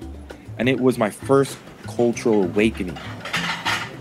And 0.59 0.69
it 0.69 0.79
was 0.79 0.99
my 0.99 1.11
first 1.11 1.59
cultural 1.85 2.45
awakening. 2.45 2.99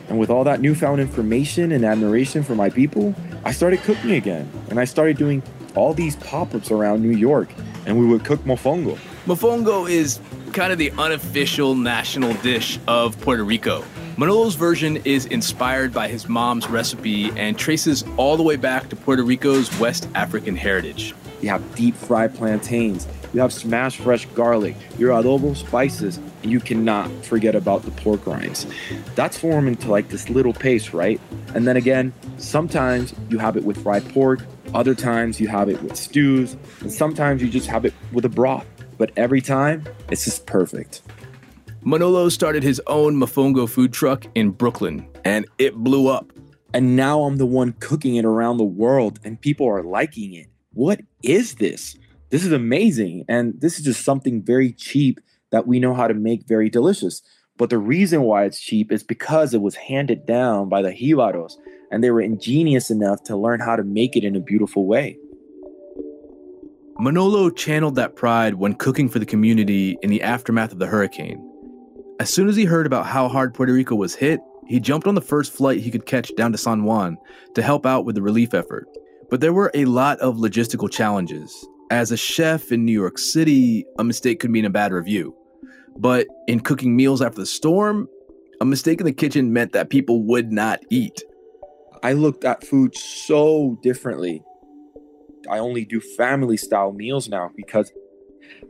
And 0.10 0.20
with 0.20 0.30
all 0.30 0.44
that 0.44 0.60
newfound 0.60 1.00
information 1.00 1.72
and 1.72 1.86
admiration 1.86 2.44
for 2.44 2.56
my 2.56 2.70
people, 2.70 3.16
I 3.46 3.54
started 3.54 3.80
cooking 3.84 4.12
again. 4.12 4.52
And 4.70 4.80
I 4.80 4.86
started 4.86 5.18
doing 5.18 5.42
all 5.76 5.94
these 5.94 6.18
pop 6.18 6.54
ups 6.54 6.70
around 6.70 7.02
New 7.02 7.16
York. 7.16 7.50
And 7.86 8.00
we 8.00 8.06
would 8.06 8.24
cook 8.24 8.40
mofongo. 8.42 8.98
Mofongo 9.26 9.90
is 9.90 10.20
kind 10.54 10.72
of 10.72 10.78
the 10.78 10.92
unofficial 10.92 11.76
national 11.76 12.34
dish 12.36 12.80
of 12.88 13.20
Puerto 13.22 13.44
Rico. 13.44 13.84
Manolo's 14.18 14.56
version 14.56 14.98
is 14.98 15.26
inspired 15.28 15.94
by 15.94 16.08
his 16.08 16.28
mom's 16.28 16.68
recipe 16.68 17.32
and 17.32 17.58
traces 17.58 18.04
all 18.18 18.38
the 18.38 18.44
way 18.44 18.56
back 18.56 18.90
to 18.90 18.96
Puerto 18.96 19.24
Rico's 19.24 19.76
West 19.80 20.08
African 20.14 20.56
heritage. 20.56 21.16
You 21.42 21.50
have 21.50 21.76
deep 21.76 21.96
fried 21.96 22.36
plantains. 22.36 23.08
You 23.34 23.40
have 23.40 23.54
smashed 23.54 24.00
fresh 24.00 24.26
garlic, 24.28 24.76
your 24.98 25.12
adobo 25.12 25.56
spices, 25.56 26.20
and 26.44 26.52
you 26.52 26.60
cannot 26.60 27.10
forget 27.24 27.56
about 27.56 27.84
the 27.84 27.92
pork 27.92 28.28
rinds. 28.28 28.68
That's 29.16 29.38
formed 29.38 29.70
into 29.70 29.90
like 29.90 30.10
this 30.10 30.30
little 30.30 30.54
paste, 30.54 30.94
right? 30.94 31.20
And 31.56 31.66
then 31.66 31.78
again, 31.78 32.14
sometimes 32.38 33.14
you 33.30 33.38
have 33.38 33.56
it 33.56 33.64
with 33.64 33.82
fried 33.82 34.08
pork, 34.10 34.42
other 34.74 34.96
times 34.96 35.40
you 35.40 35.48
have 35.48 35.70
it 35.70 35.82
with 35.82 35.96
stews, 35.96 36.58
and 36.82 36.92
sometimes 36.92 37.42
you 37.42 37.50
just 37.50 37.68
have 37.68 37.86
it 37.86 37.94
with 38.12 38.26
a 38.26 38.30
broth. 38.30 38.66
But 38.98 39.12
every 39.16 39.42
time, 39.42 39.86
it's 40.10 40.26
just 40.26 40.46
perfect. 40.46 41.02
Manolo 41.84 42.30
started 42.30 42.64
his 42.64 42.82
own 42.88 43.16
Mofongo 43.16 43.68
food 43.68 43.94
truck 43.94 44.26
in 44.36 44.52
Brooklyn, 44.52 45.08
and 45.26 45.48
it 45.58 45.76
blew 45.76 46.08
up. 46.08 46.32
And 46.74 46.96
now 46.96 47.24
I'm 47.24 47.38
the 47.38 47.46
one 47.46 47.74
cooking 47.80 48.16
it 48.16 48.26
around 48.26 48.58
the 48.58 48.64
world, 48.64 49.20
and 49.24 49.40
people 49.40 49.68
are 49.68 49.84
liking 49.84 50.34
it. 50.34 50.48
What 50.74 51.02
is 51.24 51.56
this? 51.56 51.98
This 52.32 52.46
is 52.46 52.52
amazing. 52.54 53.26
And 53.28 53.60
this 53.60 53.78
is 53.78 53.86
just 53.86 54.04
something 54.04 54.42
very 54.42 54.72
cheap 54.72 55.20
that 55.52 55.68
we 55.68 55.80
know 55.80 55.94
how 55.94 56.08
to 56.08 56.14
make 56.14 56.48
very 56.48 56.70
delicious. 56.70 57.22
But 57.58 57.70
the 57.70 57.78
reason 57.78 58.24
why 58.24 58.46
it's 58.46 58.60
cheap 58.60 58.92
is 58.92 59.04
because 59.04 59.54
it 59.54 59.62
was 59.62 59.76
handed 59.76 60.26
down 60.26 60.70
by 60.70 60.82
the 60.82 60.92
Jibaros, 60.92 61.54
and 61.92 62.04
they 62.04 62.10
were 62.10 62.22
ingenious 62.22 62.90
enough 62.90 63.22
to 63.26 63.36
learn 63.36 63.60
how 63.60 63.76
to 63.76 63.84
make 63.84 64.16
it 64.16 64.24
in 64.24 64.36
a 64.36 64.40
beautiful 64.40 64.88
way. 64.88 65.18
Manolo 66.98 67.50
channeled 67.50 67.96
that 67.96 68.16
pride 68.16 68.56
when 68.56 68.76
cooking 68.76 69.10
for 69.10 69.20
the 69.20 69.26
community 69.26 69.98
in 70.02 70.10
the 70.10 70.22
aftermath 70.22 70.72
of 70.72 70.80
the 70.80 70.88
hurricane. 70.88 71.48
As 72.20 72.32
soon 72.32 72.48
as 72.48 72.56
he 72.56 72.66
heard 72.66 72.86
about 72.86 73.08
how 73.08 73.28
hard 73.28 73.54
Puerto 73.54 73.74
Rico 73.74 73.96
was 73.96 74.16
hit, 74.16 74.40
he 74.68 74.80
jumped 74.80 75.08
on 75.08 75.16
the 75.16 75.22
first 75.22 75.52
flight 75.52 75.82
he 75.82 75.92
could 75.92 76.06
catch 76.06 76.34
down 76.36 76.52
to 76.52 76.58
San 76.58 76.84
Juan 76.84 77.18
to 77.56 77.62
help 77.62 77.86
out 77.86 78.06
with 78.06 78.16
the 78.16 78.22
relief 78.22 78.54
effort. 78.54 78.88
But 79.30 79.42
there 79.42 79.54
were 79.54 79.72
a 79.74 79.86
lot 79.86 80.20
of 80.20 80.38
logistical 80.38 80.92
challenges. 80.92 81.68
As 81.92 82.10
a 82.10 82.16
chef 82.16 82.72
in 82.72 82.86
New 82.86 82.94
York 82.94 83.18
City, 83.18 83.86
a 84.00 84.04
mistake 84.06 84.40
could 84.40 84.50
mean 84.50 84.64
a 84.64 84.70
bad 84.70 84.94
review. 84.94 85.36
But 85.98 86.26
in 86.48 86.62
cooking 86.62 86.96
meals 86.96 87.22
after 87.22 87.42
the 87.42 87.46
storm, 87.46 88.08
a 88.62 88.66
mistake 88.66 89.02
in 89.02 89.06
the 89.06 89.12
kitchen 89.12 89.52
meant 89.52 89.74
that 89.74 89.90
people 89.90 90.24
would 90.24 90.54
not 90.54 90.80
eat. 90.90 91.22
I 92.02 92.14
looked 92.14 92.46
at 92.46 92.66
food 92.66 92.96
so 92.96 93.78
differently. 93.84 94.42
I 95.50 95.60
only 95.60 95.84
do 95.84 96.00
family 96.00 96.56
style 96.56 96.94
meals 96.94 97.28
now 97.28 97.52
because 97.58 97.92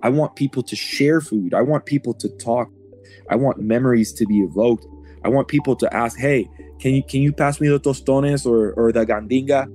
I 0.02 0.10
want 0.10 0.36
people 0.36 0.64
to 0.64 0.76
share 0.76 1.22
food. 1.22 1.54
I 1.54 1.62
want 1.62 1.86
people 1.86 2.16
to 2.16 2.30
talk. 2.38 2.72
I 3.30 3.36
want 3.36 3.60
memories 3.60 4.14
to 4.14 4.26
be 4.26 4.40
evoked. 4.40 4.88
I 5.24 5.30
want 5.30 5.48
people 5.48 5.76
to 5.76 5.96
ask, 5.96 6.18
"Hey, 6.18 6.50
can 6.80 6.96
you 6.96 7.04
can 7.04 7.22
you 7.22 7.34
pass 7.34 7.62
me 7.62 7.68
the 7.68 7.80
tostones 7.80 8.48
or 8.48 8.74
or 8.74 8.92
the 8.92 9.06
gandinga?" 9.06 9.68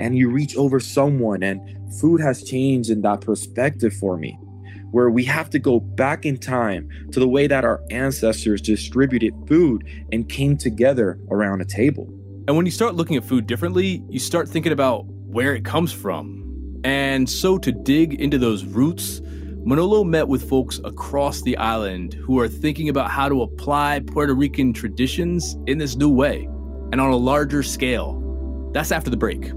And 0.00 0.16
you 0.16 0.30
reach 0.30 0.56
over 0.56 0.80
someone 0.80 1.42
and 1.42 1.60
food 2.00 2.20
has 2.20 2.42
changed 2.42 2.90
in 2.90 3.02
that 3.02 3.20
perspective 3.20 3.94
for 3.94 4.16
me 4.16 4.38
where 4.94 5.10
we 5.10 5.24
have 5.24 5.50
to 5.50 5.58
go 5.58 5.80
back 5.80 6.24
in 6.24 6.36
time 6.36 6.88
to 7.10 7.18
the 7.18 7.26
way 7.26 7.48
that 7.48 7.64
our 7.64 7.82
ancestors 7.90 8.60
distributed 8.60 9.34
food 9.48 9.84
and 10.12 10.28
came 10.28 10.56
together 10.56 11.18
around 11.32 11.60
a 11.60 11.64
table. 11.64 12.04
And 12.46 12.56
when 12.56 12.64
you 12.64 12.70
start 12.70 12.94
looking 12.94 13.16
at 13.16 13.24
food 13.24 13.48
differently, 13.48 14.04
you 14.08 14.20
start 14.20 14.48
thinking 14.48 14.70
about 14.70 15.04
where 15.06 15.52
it 15.52 15.64
comes 15.64 15.92
from. 15.92 16.80
And 16.84 17.28
so 17.28 17.58
to 17.58 17.72
dig 17.72 18.20
into 18.20 18.38
those 18.38 18.64
roots, 18.64 19.20
Manolo 19.64 20.04
met 20.04 20.28
with 20.28 20.48
folks 20.48 20.78
across 20.84 21.42
the 21.42 21.56
island 21.56 22.14
who 22.14 22.38
are 22.38 22.46
thinking 22.46 22.88
about 22.88 23.10
how 23.10 23.28
to 23.28 23.42
apply 23.42 24.00
Puerto 24.06 24.32
Rican 24.32 24.72
traditions 24.72 25.56
in 25.66 25.78
this 25.78 25.96
new 25.96 26.08
way 26.08 26.44
and 26.92 27.00
on 27.00 27.10
a 27.10 27.16
larger 27.16 27.64
scale. 27.64 28.20
That's 28.72 28.92
after 28.92 29.10
the 29.10 29.16
break. 29.16 29.50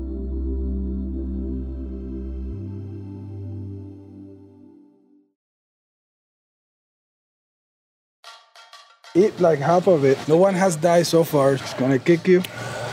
Eat 9.18 9.40
like 9.40 9.58
half 9.58 9.88
of 9.88 10.06
it. 10.06 10.16
No 10.28 10.38
one 10.38 10.54
has 10.54 10.76
died 10.76 11.08
so 11.08 11.24
far. 11.24 11.54
It's 11.54 11.74
gonna 11.74 11.98
kick 11.98 12.28
you. 12.28 12.44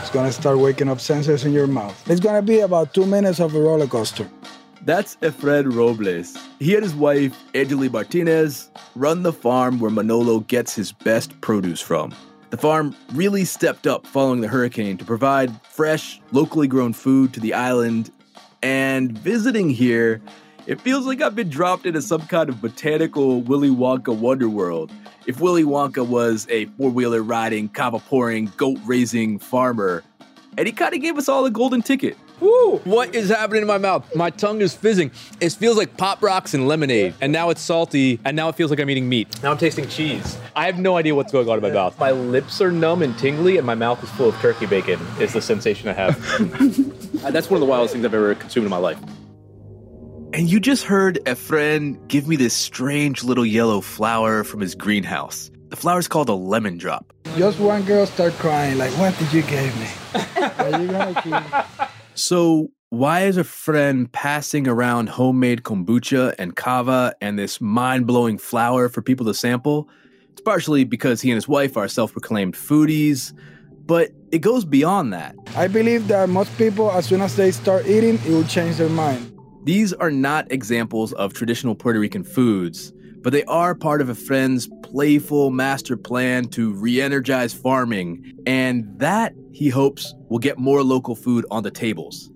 It's 0.01 0.09
gonna 0.09 0.31
start 0.31 0.57
waking 0.57 0.89
up 0.89 0.97
sensors 0.97 1.45
in 1.45 1.53
your 1.53 1.67
mouth. 1.67 1.95
It's 2.09 2.19
gonna 2.19 2.41
be 2.41 2.61
about 2.61 2.95
two 2.95 3.05
minutes 3.05 3.39
of 3.39 3.53
a 3.53 3.59
roller 3.59 3.85
coaster. 3.85 4.27
That's 4.81 5.17
Efren 5.17 5.71
Robles. 5.71 6.35
He 6.59 6.73
and 6.73 6.83
his 6.83 6.95
wife, 6.95 7.37
Angeli 7.53 7.89
Martinez, 7.89 8.71
run 8.95 9.21
the 9.21 9.33
farm 9.33 9.79
where 9.79 9.91
Manolo 9.91 10.39
gets 10.39 10.73
his 10.75 10.91
best 10.91 11.39
produce 11.41 11.79
from. 11.79 12.11
The 12.49 12.57
farm 12.57 12.95
really 13.13 13.45
stepped 13.45 13.85
up 13.85 14.07
following 14.07 14.41
the 14.41 14.47
hurricane 14.47 14.97
to 14.97 15.05
provide 15.05 15.51
fresh, 15.63 16.19
locally 16.31 16.67
grown 16.67 16.93
food 16.93 17.33
to 17.33 17.39
the 17.39 17.53
island. 17.53 18.09
And 18.63 19.15
visiting 19.15 19.69
here, 19.69 20.21
it 20.67 20.81
feels 20.81 21.05
like 21.05 21.21
I've 21.21 21.35
been 21.35 21.49
dropped 21.49 21.85
into 21.85 22.01
some 22.01 22.21
kind 22.21 22.49
of 22.49 22.61
botanical 22.61 23.41
Willy 23.41 23.69
Wonka 23.69 24.15
wonder 24.17 24.49
world. 24.49 24.91
If 25.27 25.39
Willy 25.39 25.63
Wonka 25.63 26.05
was 26.07 26.47
a 26.49 26.65
four 26.77 26.89
wheeler 26.89 27.21
riding, 27.21 27.69
kava 27.69 27.99
pouring, 27.99 28.51
goat 28.57 28.79
raising 28.85 29.39
farmer, 29.39 30.03
and 30.57 30.67
he 30.67 30.73
kind 30.73 30.95
of 30.95 31.01
gave 31.01 31.17
us 31.17 31.27
all 31.29 31.45
a 31.45 31.51
golden 31.51 31.81
ticket. 31.81 32.17
Woo! 32.39 32.77
What 32.83 33.15
is 33.15 33.29
happening 33.29 33.61
in 33.61 33.67
my 33.67 33.77
mouth? 33.77 34.13
My 34.15 34.29
tongue 34.29 34.61
is 34.61 34.73
fizzing. 34.73 35.11
It 35.39 35.53
feels 35.53 35.77
like 35.77 35.95
pop 35.95 36.21
rocks 36.21 36.53
and 36.53 36.67
lemonade. 36.67 37.13
And 37.21 37.31
now 37.31 37.49
it's 37.49 37.61
salty, 37.61 38.19
and 38.25 38.35
now 38.35 38.49
it 38.49 38.55
feels 38.55 38.69
like 38.69 38.79
I'm 38.79 38.89
eating 38.89 39.07
meat. 39.07 39.41
Now 39.41 39.51
I'm 39.51 39.57
tasting 39.57 39.87
cheese. 39.87 40.37
I 40.55 40.65
have 40.65 40.77
no 40.77 40.97
idea 40.97 41.15
what's 41.15 41.31
going 41.31 41.47
on 41.47 41.57
in 41.57 41.61
my 41.61 41.71
mouth. 41.71 41.97
My 41.97 42.11
lips 42.11 42.59
are 42.59 42.71
numb 42.71 43.03
and 43.03 43.17
tingly, 43.17 43.57
and 43.57 43.65
my 43.65 43.75
mouth 43.75 44.03
is 44.03 44.09
full 44.11 44.29
of 44.29 44.35
turkey 44.39 44.65
bacon, 44.65 44.99
is 45.19 45.31
the 45.33 45.41
sensation 45.41 45.89
I 45.89 45.93
have. 45.93 46.91
Uh, 47.25 47.31
That's 47.31 47.49
one 47.49 47.55
of 47.55 47.61
the 47.61 47.65
wildest 47.65 47.93
things 47.93 48.05
I've 48.05 48.13
ever 48.13 48.35
consumed 48.35 48.65
in 48.65 48.69
my 48.69 48.77
life. 48.77 48.99
And 50.35 50.49
you 50.49 50.59
just 50.59 50.83
heard 50.83 51.17
Efren 51.23 52.05
give 52.09 52.27
me 52.27 52.35
this 52.35 52.53
strange 52.53 53.23
little 53.23 53.45
yellow 53.45 53.79
flower 53.79 54.43
from 54.43 54.59
his 54.59 54.75
greenhouse. 54.75 55.49
The 55.69 55.77
flower's 55.77 56.09
called 56.09 56.27
a 56.27 56.33
lemon 56.33 56.77
drop. 56.77 57.13
Just 57.37 57.57
one 57.57 57.83
girl 57.83 58.05
start 58.05 58.33
crying, 58.33 58.77
like, 58.77 58.91
what 58.97 59.17
did 59.17 59.31
you 59.31 59.43
give 59.43 59.73
me? 59.79 59.87
Are 60.59 60.81
you? 60.81 61.37
So, 62.15 62.71
why 62.89 63.21
is 63.21 63.37
Efren 63.37 64.11
passing 64.11 64.67
around 64.67 65.07
homemade 65.07 65.63
kombucha 65.63 66.35
and 66.37 66.55
kava 66.55 67.13
and 67.21 67.39
this 67.39 67.61
mind 67.61 68.05
blowing 68.05 68.37
flower 68.37 68.89
for 68.89 69.01
people 69.01 69.25
to 69.27 69.33
sample? 69.33 69.89
It's 70.31 70.41
partially 70.41 70.83
because 70.83 71.21
he 71.21 71.29
and 71.29 71.35
his 71.35 71.47
wife 71.47 71.77
are 71.77 71.87
self 71.87 72.11
proclaimed 72.11 72.55
foodies, 72.55 73.31
but 73.85 74.11
it 74.31 74.39
goes 74.39 74.65
beyond 74.65 75.13
that. 75.13 75.35
I 75.55 75.67
believe 75.67 76.09
that 76.09 76.27
most 76.27 76.57
people, 76.57 76.91
as 76.91 77.05
soon 77.05 77.21
as 77.21 77.37
they 77.37 77.51
start 77.51 77.85
eating, 77.85 78.15
it 78.15 78.29
will 78.29 78.43
change 78.45 78.77
their 78.77 78.89
mind. 78.89 79.34
These 79.65 79.93
are 79.93 80.11
not 80.11 80.51
examples 80.51 81.11
of 81.13 81.33
traditional 81.33 81.73
Puerto 81.73 81.99
Rican 81.99 82.23
foods, 82.23 82.93
but 83.23 83.33
they 83.33 83.43
are 83.45 83.73
part 83.73 83.99
of 83.99 84.09
Efren's 84.09 84.69
playful 84.83 85.49
master 85.49 85.97
plan 85.97 86.49
to 86.49 86.71
re 86.75 87.01
energize 87.01 87.51
farming, 87.51 88.31
and 88.45 88.85
that, 88.99 89.33
he 89.53 89.69
hopes, 89.69 90.13
will 90.29 90.37
get 90.37 90.59
more 90.59 90.83
local 90.83 91.15
food 91.15 91.47
on 91.49 91.63
the 91.63 91.71
tables. 91.71 92.29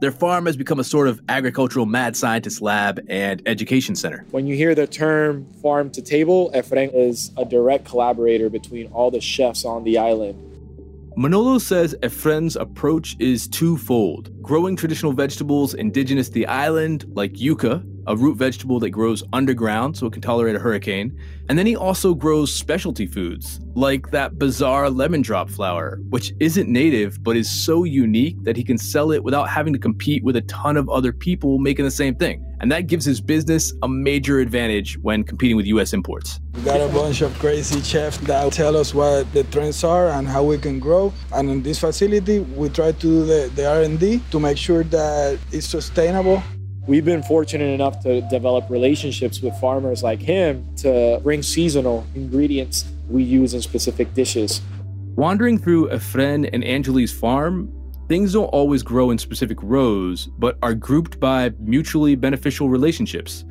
Their 0.00 0.12
farm 0.12 0.46
has 0.46 0.56
become 0.56 0.80
a 0.80 0.84
sort 0.84 1.08
of 1.08 1.20
agricultural 1.28 1.84
mad 1.84 2.16
scientist 2.16 2.62
lab 2.62 3.04
and 3.06 3.42
education 3.44 3.94
center. 3.94 4.24
When 4.30 4.46
you 4.46 4.56
hear 4.56 4.74
the 4.74 4.86
term 4.86 5.52
farm 5.60 5.90
to 5.90 6.00
table, 6.00 6.50
Efren 6.54 6.90
is 6.94 7.32
a 7.36 7.44
direct 7.44 7.84
collaborator 7.84 8.48
between 8.48 8.90
all 8.92 9.10
the 9.10 9.20
chefs 9.20 9.66
on 9.66 9.84
the 9.84 9.98
island. 9.98 10.51
Manolo 11.14 11.58
says 11.58 11.94
Efren's 12.02 12.56
approach 12.56 13.16
is 13.18 13.46
twofold 13.46 14.30
growing 14.42 14.76
traditional 14.76 15.12
vegetables 15.12 15.74
indigenous 15.74 16.28
to 16.28 16.34
the 16.34 16.46
island, 16.46 17.04
like 17.12 17.34
yuca, 17.34 17.84
a 18.06 18.16
root 18.16 18.36
vegetable 18.36 18.80
that 18.80 18.90
grows 18.90 19.22
underground 19.32 19.96
so 19.96 20.06
it 20.06 20.12
can 20.12 20.22
tolerate 20.22 20.56
a 20.56 20.58
hurricane. 20.58 21.16
And 21.48 21.58
then 21.58 21.66
he 21.66 21.76
also 21.76 22.14
grows 22.14 22.54
specialty 22.54 23.06
foods, 23.06 23.60
like 23.74 24.10
that 24.10 24.38
bizarre 24.38 24.88
lemon 24.90 25.22
drop 25.22 25.50
flower, 25.50 25.98
which 26.10 26.32
isn't 26.40 26.68
native 26.68 27.22
but 27.22 27.36
is 27.36 27.50
so 27.50 27.84
unique 27.84 28.42
that 28.44 28.56
he 28.56 28.64
can 28.64 28.78
sell 28.78 29.12
it 29.12 29.22
without 29.22 29.48
having 29.48 29.72
to 29.72 29.78
compete 29.78 30.22
with 30.24 30.36
a 30.36 30.42
ton 30.42 30.76
of 30.76 30.88
other 30.88 31.12
people 31.12 31.58
making 31.58 31.84
the 31.84 31.90
same 31.90 32.14
thing. 32.14 32.44
And 32.60 32.70
that 32.70 32.86
gives 32.86 33.04
his 33.04 33.20
business 33.20 33.74
a 33.82 33.88
major 33.88 34.38
advantage 34.38 34.96
when 34.98 35.24
competing 35.24 35.56
with 35.56 35.66
US 35.66 35.92
imports. 35.92 36.40
We 36.54 36.62
got 36.62 36.80
a 36.80 36.92
bunch 36.92 37.20
of 37.20 37.36
crazy 37.40 37.82
chefs 37.82 38.18
that 38.18 38.52
tell 38.52 38.76
us 38.76 38.94
what 38.94 39.32
the 39.32 39.42
trends 39.44 39.82
are 39.82 40.10
and 40.10 40.28
how 40.28 40.44
we 40.44 40.58
can 40.58 40.78
grow. 40.78 41.12
And 41.32 41.50
in 41.50 41.62
this 41.62 41.80
facility, 41.80 42.38
we 42.38 42.68
try 42.68 42.92
to 42.92 42.98
do 42.98 43.24
the, 43.24 43.50
the 43.54 43.68
R&D 43.68 44.22
to 44.30 44.38
make 44.38 44.58
sure 44.58 44.84
that 44.84 45.38
it's 45.50 45.66
sustainable 45.66 46.42
We've 46.88 47.04
been 47.04 47.22
fortunate 47.22 47.72
enough 47.72 48.00
to 48.02 48.22
develop 48.22 48.68
relationships 48.68 49.40
with 49.40 49.56
farmers 49.60 50.02
like 50.02 50.20
him 50.20 50.66
to 50.78 51.20
bring 51.22 51.40
seasonal 51.40 52.04
ingredients 52.16 52.86
we 53.08 53.22
use 53.22 53.54
in 53.54 53.62
specific 53.62 54.12
dishes. 54.14 54.60
Wandering 55.14 55.58
through 55.58 55.90
Efren 55.90 56.50
and 56.52 56.64
Angeli's 56.64 57.12
farm, 57.12 57.72
things 58.08 58.32
don't 58.32 58.46
always 58.46 58.82
grow 58.82 59.12
in 59.12 59.18
specific 59.18 59.58
rows, 59.62 60.26
but 60.38 60.58
are 60.60 60.74
grouped 60.74 61.20
by 61.20 61.52
mutually 61.60 62.16
beneficial 62.16 62.68
relationships. 62.68 63.44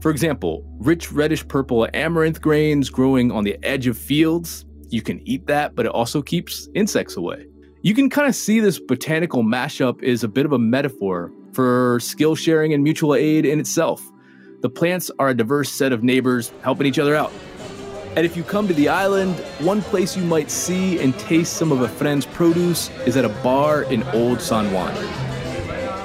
For 0.00 0.10
example, 0.10 0.64
rich 0.78 1.12
reddish 1.12 1.46
purple 1.46 1.86
amaranth 1.92 2.40
grains 2.40 2.88
growing 2.88 3.30
on 3.30 3.44
the 3.44 3.58
edge 3.62 3.86
of 3.86 3.98
fields. 3.98 4.64
You 4.88 5.02
can 5.02 5.20
eat 5.28 5.46
that, 5.46 5.74
but 5.74 5.84
it 5.84 5.92
also 5.92 6.22
keeps 6.22 6.70
insects 6.74 7.18
away. 7.18 7.48
You 7.82 7.94
can 7.94 8.08
kind 8.08 8.28
of 8.28 8.34
see 8.34 8.60
this 8.60 8.78
botanical 8.78 9.42
mashup 9.42 10.02
is 10.02 10.24
a 10.24 10.28
bit 10.28 10.46
of 10.46 10.52
a 10.52 10.58
metaphor 10.58 11.30
for 11.52 11.98
skill 12.00 12.34
sharing 12.34 12.72
and 12.72 12.82
mutual 12.82 13.14
aid 13.14 13.44
in 13.44 13.60
itself. 13.60 14.02
The 14.60 14.70
plants 14.70 15.10
are 15.18 15.28
a 15.28 15.34
diverse 15.34 15.70
set 15.70 15.92
of 15.92 16.02
neighbors 16.02 16.52
helping 16.62 16.86
each 16.86 16.98
other 16.98 17.14
out. 17.14 17.32
And 18.16 18.26
if 18.26 18.36
you 18.36 18.42
come 18.42 18.66
to 18.66 18.74
the 18.74 18.88
island, 18.88 19.36
one 19.60 19.80
place 19.80 20.16
you 20.16 20.24
might 20.24 20.50
see 20.50 20.98
and 20.98 21.16
taste 21.18 21.52
some 21.52 21.70
of 21.70 21.78
Efren's 21.78 22.26
produce 22.26 22.90
is 23.06 23.16
at 23.16 23.24
a 23.24 23.28
bar 23.28 23.82
in 23.84 24.02
Old 24.14 24.40
San 24.40 24.72
Juan. 24.72 24.92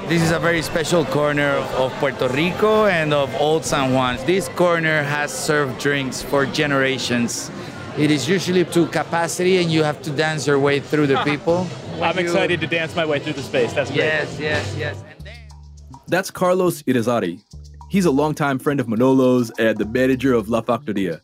This 0.08 0.22
is 0.22 0.30
a 0.32 0.38
very 0.38 0.60
special 0.62 1.04
corner 1.06 1.56
of 1.80 1.90
Puerto 1.94 2.28
Rico 2.28 2.86
and 2.86 3.14
of 3.14 3.34
Old 3.40 3.64
San 3.64 3.94
Juan. 3.94 4.18
This 4.26 4.48
corner 4.50 5.02
has 5.02 5.32
served 5.32 5.80
drinks 5.80 6.22
for 6.22 6.44
generations. 6.46 7.50
It 7.96 8.10
is 8.10 8.28
usually 8.28 8.64
to 8.66 8.86
capacity 8.86 9.56
and 9.58 9.72
you 9.72 9.82
have 9.82 10.02
to 10.02 10.10
dance 10.10 10.46
your 10.46 10.58
way 10.58 10.78
through 10.78 11.06
the 11.06 11.16
people. 11.24 11.66
I'm 12.02 12.18
excited 12.18 12.60
to 12.60 12.66
dance 12.66 12.94
my 12.94 13.06
way 13.06 13.18
through 13.18 13.32
the 13.32 13.42
space. 13.42 13.72
That's 13.72 13.90
great. 13.90 14.04
Yes, 14.04 14.38
yes, 14.38 14.76
yes. 14.76 15.13
That's 16.06 16.30
Carlos 16.30 16.82
Irizarry. 16.82 17.40
He's 17.88 18.04
a 18.04 18.10
longtime 18.10 18.58
friend 18.58 18.78
of 18.78 18.86
Manolo's 18.86 19.50
and 19.58 19.78
the 19.78 19.86
manager 19.86 20.34
of 20.34 20.48
La 20.48 20.60
Factoria. 20.60 21.20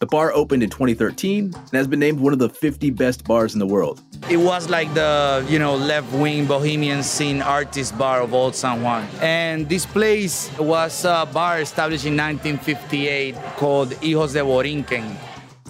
The 0.00 0.06
bar 0.06 0.32
opened 0.32 0.62
in 0.62 0.70
2013 0.70 1.52
and 1.54 1.72
has 1.72 1.88
been 1.88 1.98
named 1.98 2.20
one 2.20 2.32
of 2.32 2.38
the 2.38 2.48
50 2.48 2.90
best 2.90 3.24
bars 3.24 3.54
in 3.54 3.58
the 3.58 3.66
world. 3.66 4.00
It 4.30 4.36
was 4.36 4.68
like 4.68 4.92
the, 4.94 5.44
you 5.48 5.58
know, 5.58 5.74
left-wing 5.74 6.46
bohemian 6.46 7.02
scene 7.02 7.42
artist 7.42 7.98
bar 7.98 8.20
of 8.20 8.32
Old 8.32 8.54
San 8.54 8.82
Juan. 8.82 9.08
And 9.20 9.68
this 9.68 9.86
place 9.86 10.56
was 10.58 11.04
a 11.04 11.26
bar 11.32 11.60
established 11.60 12.06
in 12.06 12.16
1958 12.16 13.34
called 13.56 13.90
Hijos 13.90 14.34
de 14.34 14.40
Borinquen. 14.40 15.16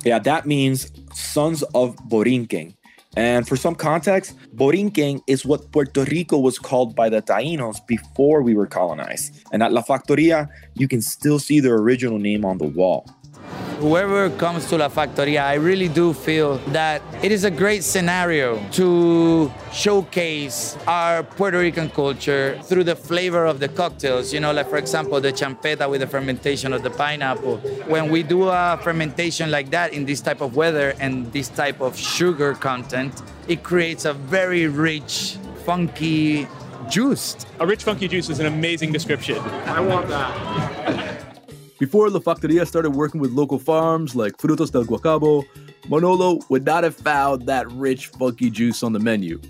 Yeah, 0.05 0.18
that 0.18 0.47
means 0.47 0.90
sons 1.14 1.62
of 1.75 1.97
Borinquen. 1.97 2.75
And 3.16 3.49
for 3.49 3.57
some 3.57 3.75
context, 3.75 4.37
Borinquen 4.55 5.21
is 5.27 5.44
what 5.44 5.73
Puerto 5.73 6.05
Rico 6.05 6.38
was 6.38 6.59
called 6.59 6.94
by 6.94 7.09
the 7.09 7.23
Taínos 7.23 7.85
before 7.87 8.42
we 8.42 8.55
were 8.55 8.66
colonized. 8.66 9.42
And 9.53 9.62
at 9.62 9.73
La 9.73 9.83
Factoria, 9.83 10.49
you 10.75 10.87
can 10.87 11.01
still 11.01 11.38
see 11.38 11.59
their 11.61 11.77
original 11.77 12.18
name 12.18 12.44
on 12.44 12.59
the 12.59 12.66
wall. 12.66 13.09
Whoever 13.79 14.29
comes 14.31 14.66
to 14.71 14.77
La 14.77 14.88
Factoria, 14.88 15.42
I 15.42 15.55
really 15.55 15.87
do 15.87 16.12
feel 16.12 16.59
that 16.73 17.01
it 17.23 17.31
is 17.31 17.44
a 17.44 17.51
great 17.51 17.85
scenario 17.85 18.59
to 18.73 19.53
showcase 19.73 20.77
our 20.88 21.23
Puerto 21.23 21.61
Rican 21.61 21.88
culture 21.88 22.59
through 22.64 22.83
the 22.85 22.97
flavor 22.97 23.47
of 23.47 23.61
the 23.61 23.68
cocktails. 23.68 24.35
You 24.35 24.40
know, 24.40 24.53
like 24.53 24.68
for 24.68 24.79
example, 24.79 25.21
the 25.21 25.33
champeta 25.33 25.88
with 25.88 26.01
the 26.01 26.09
fermentation 26.09 26.73
of 26.73 26.83
the 26.83 26.90
pineapple. 26.90 27.59
When 27.87 28.11
we 28.11 28.25
do 28.25 28.49
a 28.49 28.81
fermentation 28.83 29.53
like 29.53 29.71
that 29.71 29.92
in 29.92 30.05
this 30.05 30.21
type 30.21 30.40
of 30.40 30.57
weather 30.57 30.94
and 30.99 31.33
this 31.33 31.49
type 31.49 31.81
of 31.81 31.97
sugar 31.97 32.55
content, 32.55 33.23
it 33.47 33.62
creates 33.62 34.07
a 34.07 34.12
very 34.12 34.66
rich, 34.66 35.38
funky 35.64 36.49
juice. 36.88 37.37
A 37.61 37.66
rich, 37.66 37.85
funky 37.85 38.09
juice 38.09 38.29
is 38.29 38.40
an 38.40 38.47
amazing 38.47 38.90
description. 38.90 39.38
I 39.38 39.81
want 39.81 40.09
that. 40.09 41.25
Before 41.79 42.11
La 42.11 42.19
Factoria 42.19 42.67
started 42.67 42.91
working 42.91 43.21
with 43.21 43.31
local 43.31 43.61
farms 43.61 44.17
like 44.17 44.37
Frutos 44.37 44.73
del 44.73 44.85
Guacabo, 44.85 45.45
Manolo 45.88 46.41
would 46.49 46.64
not 46.64 46.83
have 46.83 46.97
found 46.97 47.47
that 47.47 47.71
rich, 47.71 48.09
funky 48.09 48.51
juice 48.51 48.83
on 48.83 48.93
the 48.93 48.99
menu. 48.99 49.41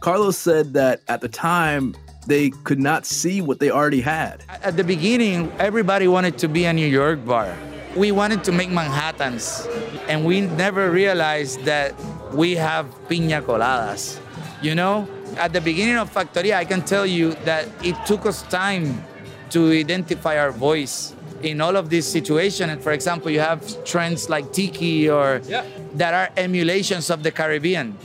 Carlos 0.00 0.38
said 0.38 0.72
that 0.72 1.02
at 1.08 1.20
the 1.20 1.28
time, 1.28 1.94
they 2.26 2.48
could 2.64 2.80
not 2.80 3.04
see 3.04 3.42
what 3.42 3.60
they 3.60 3.70
already 3.70 4.00
had. 4.00 4.44
At 4.48 4.78
the 4.78 4.84
beginning, 4.84 5.52
everybody 5.58 6.08
wanted 6.08 6.38
to 6.38 6.48
be 6.48 6.64
a 6.64 6.72
New 6.72 6.86
York 6.86 7.22
bar. 7.26 7.54
We 7.94 8.12
wanted 8.12 8.44
to 8.44 8.52
make 8.52 8.70
Manhattans, 8.70 9.68
and 10.08 10.24
we 10.24 10.40
never 10.40 10.90
realized 10.90 11.64
that 11.64 11.92
we 12.32 12.54
have 12.54 12.86
piña 13.10 13.42
coladas. 13.42 14.18
You 14.62 14.74
know, 14.74 15.06
at 15.36 15.52
the 15.52 15.60
beginning 15.60 15.98
of 15.98 16.10
Factoria, 16.10 16.54
I 16.56 16.64
can 16.64 16.80
tell 16.80 17.04
you 17.04 17.34
that 17.44 17.68
it 17.84 17.94
took 18.06 18.24
us 18.24 18.40
time 18.44 19.04
to 19.50 19.70
identify 19.70 20.38
our 20.38 20.50
voice 20.50 21.14
in 21.44 21.60
all 21.60 21.76
of 21.76 21.90
these 21.90 22.06
situations. 22.06 22.70
And 22.72 22.82
for 22.82 22.92
example, 22.92 23.30
you 23.30 23.40
have 23.40 23.60
trends 23.84 24.28
like 24.28 24.52
tiki 24.52 25.08
or 25.08 25.40
Yeah. 25.46 25.64
that 25.94 26.12
are 26.14 26.28
emulations 26.36 27.10
of 27.10 27.22
the 27.22 27.30
Caribbean, 27.30 27.96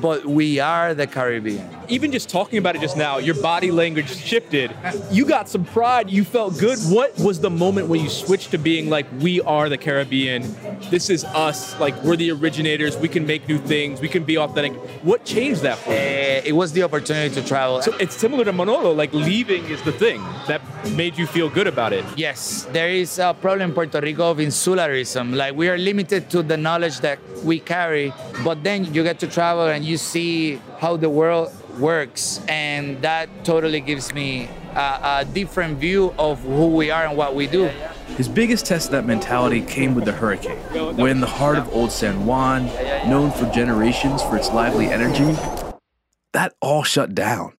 but 0.00 0.26
we 0.26 0.58
are 0.60 0.92
the 0.94 1.06
Caribbean. 1.06 1.68
Even 1.90 2.12
just 2.12 2.28
talking 2.28 2.58
about 2.58 2.76
it 2.76 2.80
just 2.80 2.96
now, 2.96 3.18
your 3.18 3.34
body 3.34 3.72
language 3.72 4.08
shifted. 4.08 4.70
You 5.10 5.26
got 5.26 5.48
some 5.48 5.64
pride. 5.64 6.08
You 6.08 6.24
felt 6.24 6.56
good. 6.58 6.78
What 6.78 7.18
was 7.18 7.40
the 7.40 7.50
moment 7.50 7.88
when 7.88 8.00
you 8.00 8.08
switched 8.08 8.52
to 8.52 8.58
being 8.58 8.88
like, 8.88 9.06
we 9.18 9.40
are 9.40 9.68
the 9.68 9.76
Caribbean? 9.76 10.42
This 10.90 11.10
is 11.10 11.24
us. 11.24 11.78
Like, 11.80 12.00
we're 12.04 12.16
the 12.16 12.30
originators. 12.30 12.96
We 12.96 13.08
can 13.08 13.26
make 13.26 13.48
new 13.48 13.58
things. 13.58 14.00
We 14.00 14.08
can 14.08 14.22
be 14.22 14.38
authentic. 14.38 14.74
What 15.02 15.24
changed 15.24 15.62
that 15.62 15.78
for 15.78 15.90
you? 15.90 15.96
Eh, 15.96 16.42
it 16.44 16.52
was 16.52 16.72
the 16.72 16.84
opportunity 16.84 17.34
to 17.34 17.46
travel. 17.46 17.82
So 17.82 17.92
it's 17.96 18.14
similar 18.14 18.44
to 18.44 18.52
Manolo. 18.52 18.92
Like, 18.92 19.12
leaving 19.12 19.64
is 19.64 19.82
the 19.82 19.92
thing 19.92 20.22
that 20.46 20.62
made 20.96 21.18
you 21.18 21.26
feel 21.26 21.48
good 21.50 21.66
about 21.66 21.92
it. 21.92 22.04
Yes, 22.16 22.66
there 22.72 22.88
is 22.88 23.18
a 23.18 23.34
problem 23.34 23.70
in 23.70 23.74
Puerto 23.74 24.00
Rico 24.00 24.30
of 24.30 24.38
insularism. 24.38 25.34
Like 25.34 25.54
we 25.54 25.68
are 25.68 25.78
limited 25.78 26.30
to 26.30 26.42
the 26.42 26.56
knowledge 26.56 27.00
that 27.00 27.18
we 27.44 27.60
carry, 27.60 28.12
but 28.44 28.62
then 28.62 28.92
you 28.94 29.02
get 29.02 29.18
to 29.20 29.26
travel 29.26 29.66
and 29.66 29.84
you 29.84 29.96
see 29.96 30.60
how 30.80 30.96
the 30.96 31.10
world 31.10 31.52
works, 31.78 32.40
and 32.48 33.00
that 33.02 33.28
totally 33.44 33.80
gives 33.80 34.14
me 34.14 34.48
a, 34.74 35.20
a 35.20 35.24
different 35.34 35.76
view 35.76 36.14
of 36.18 36.40
who 36.40 36.68
we 36.68 36.90
are 36.90 37.04
and 37.04 37.18
what 37.18 37.34
we 37.34 37.46
do. 37.46 37.66
His 38.16 38.28
biggest 38.28 38.64
test 38.64 38.86
of 38.86 38.92
that 38.92 39.04
mentality 39.04 39.60
came 39.60 39.94
with 39.94 40.06
the 40.06 40.12
hurricane, 40.12 40.56
when 40.96 41.20
the 41.20 41.26
heart 41.26 41.58
of 41.58 41.70
Old 41.74 41.92
San 41.92 42.24
Juan, 42.24 42.64
known 43.06 43.30
for 43.30 43.44
generations 43.50 44.22
for 44.22 44.38
its 44.38 44.50
lively 44.50 44.86
energy, 44.86 45.36
that 46.32 46.54
all 46.62 46.82
shut 46.82 47.14
down. 47.14 47.52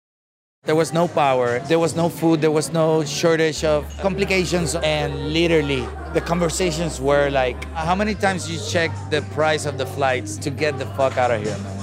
There 0.65 0.77
was 0.77 0.95
no 0.95 1.07
power, 1.07 1.59
there 1.61 1.79
was 1.79 1.95
no 1.95 2.09
food, 2.09 2.41
there 2.41 2.51
was 2.51 2.73
no 2.73 3.05
shortage 3.05 3.65
of 3.65 3.85
complications, 3.99 4.75
and 4.77 5.33
literally 5.35 5.87
the 6.15 6.23
conversations 6.23 7.01
were 7.03 7.29
like, 7.29 7.63
how 7.75 7.95
many 7.95 8.15
times 8.15 8.51
you 8.51 8.59
check 8.71 8.91
the 9.11 9.21
price 9.35 9.67
of 9.67 9.77
the 9.77 9.87
flights 9.87 10.39
to 10.39 10.49
get 10.49 10.79
the 10.79 10.87
fuck 10.97 11.19
out 11.19 11.31
of 11.31 11.43
here, 11.43 11.57
man? 11.59 11.80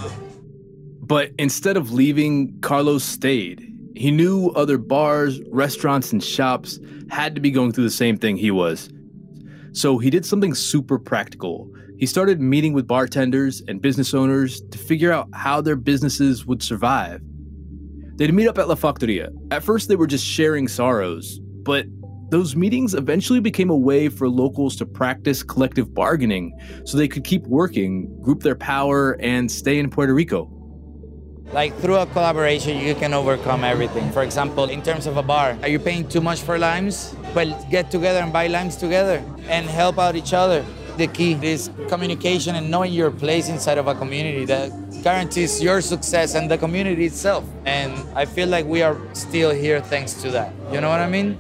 But 1.07 1.31
instead 1.39 1.77
of 1.77 1.93
leaving, 1.93 2.59
Carlos 2.59 3.03
stayed. 3.03 3.73
He 3.95 4.11
knew 4.11 4.49
other 4.49 4.77
bars, 4.77 5.39
restaurants, 5.49 6.11
and 6.11 6.21
shops 6.21 6.79
had 7.09 7.33
to 7.33 7.41
be 7.41 7.49
going 7.49 7.71
through 7.71 7.85
the 7.85 7.89
same 7.89 8.17
thing 8.17 8.35
he 8.35 8.51
was. 8.51 8.89
So 9.71 9.97
he 9.99 10.09
did 10.09 10.25
something 10.25 10.53
super 10.53 10.99
practical. 10.99 11.71
He 11.97 12.05
started 12.05 12.41
meeting 12.41 12.73
with 12.73 12.87
bartenders 12.87 13.63
and 13.69 13.81
business 13.81 14.13
owners 14.13 14.61
to 14.69 14.77
figure 14.77 15.13
out 15.13 15.29
how 15.33 15.61
their 15.61 15.77
businesses 15.77 16.45
would 16.45 16.61
survive. 16.61 17.21
They'd 18.17 18.33
meet 18.33 18.49
up 18.49 18.57
at 18.57 18.67
La 18.67 18.75
Factoria. 18.75 19.29
At 19.51 19.63
first, 19.63 19.87
they 19.87 19.95
were 19.95 20.07
just 20.07 20.25
sharing 20.25 20.67
sorrows, 20.67 21.39
but 21.63 21.85
those 22.29 22.55
meetings 22.57 22.93
eventually 22.93 23.39
became 23.39 23.69
a 23.69 23.77
way 23.77 24.09
for 24.09 24.27
locals 24.27 24.75
to 24.75 24.85
practice 24.85 25.41
collective 25.41 25.93
bargaining 25.93 26.51
so 26.83 26.97
they 26.97 27.07
could 27.07 27.23
keep 27.23 27.47
working, 27.47 28.13
group 28.21 28.43
their 28.43 28.55
power, 28.55 29.13
and 29.21 29.49
stay 29.49 29.79
in 29.79 29.89
Puerto 29.89 30.13
Rico. 30.13 30.56
Like 31.53 31.73
through 31.77 31.95
a 31.95 32.05
collaboration, 32.07 32.77
you 32.77 32.93
can 32.93 33.13
overcome 33.13 33.63
everything. 33.63 34.11
For 34.11 34.23
example, 34.23 34.65
in 34.65 34.81
terms 34.81 35.07
of 35.07 35.15
a 35.15 35.23
bar, 35.23 35.57
are 35.61 35.69
you 35.69 35.79
paying 35.79 36.07
too 36.07 36.19
much 36.19 36.41
for 36.41 36.59
limes? 36.59 37.15
Well, 37.33 37.57
get 37.71 37.89
together 37.89 38.19
and 38.19 38.33
buy 38.33 38.47
limes 38.47 38.75
together 38.75 39.23
and 39.47 39.65
help 39.65 39.97
out 39.97 40.15
each 40.15 40.33
other. 40.33 40.65
The 40.97 41.07
key 41.07 41.37
is 41.41 41.69
communication 41.87 42.55
and 42.55 42.69
knowing 42.69 42.91
your 42.91 43.11
place 43.11 43.47
inside 43.47 43.77
of 43.77 43.87
a 43.87 43.95
community 43.95 44.43
that 44.45 44.71
guarantees 45.03 45.61
your 45.61 45.79
success 45.79 46.35
and 46.35 46.51
the 46.51 46.57
community 46.57 47.05
itself. 47.05 47.45
And 47.65 47.93
I 48.13 48.25
feel 48.25 48.49
like 48.49 48.65
we 48.65 48.81
are 48.81 48.97
still 49.13 49.51
here 49.51 49.79
thanks 49.79 50.13
to 50.23 50.31
that. 50.31 50.53
You 50.71 50.81
know 50.81 50.89
what 50.89 50.99
I 50.99 51.07
mean? 51.07 51.37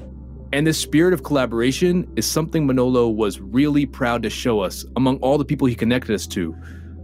And 0.53 0.65
this 0.65 0.79
spirit 0.79 1.13
of 1.13 1.23
collaboration 1.23 2.09
is 2.15 2.25
something 2.25 2.65
Manolo 2.65 3.09
was 3.09 3.41
really 3.41 3.85
proud 3.85 4.23
to 4.23 4.29
show 4.29 4.61
us 4.61 4.85
among 4.95 5.17
all 5.17 5.37
the 5.37 5.43
people 5.43 5.67
he 5.67 5.75
connected 5.75 6.15
us 6.15 6.25
to. 6.27 6.55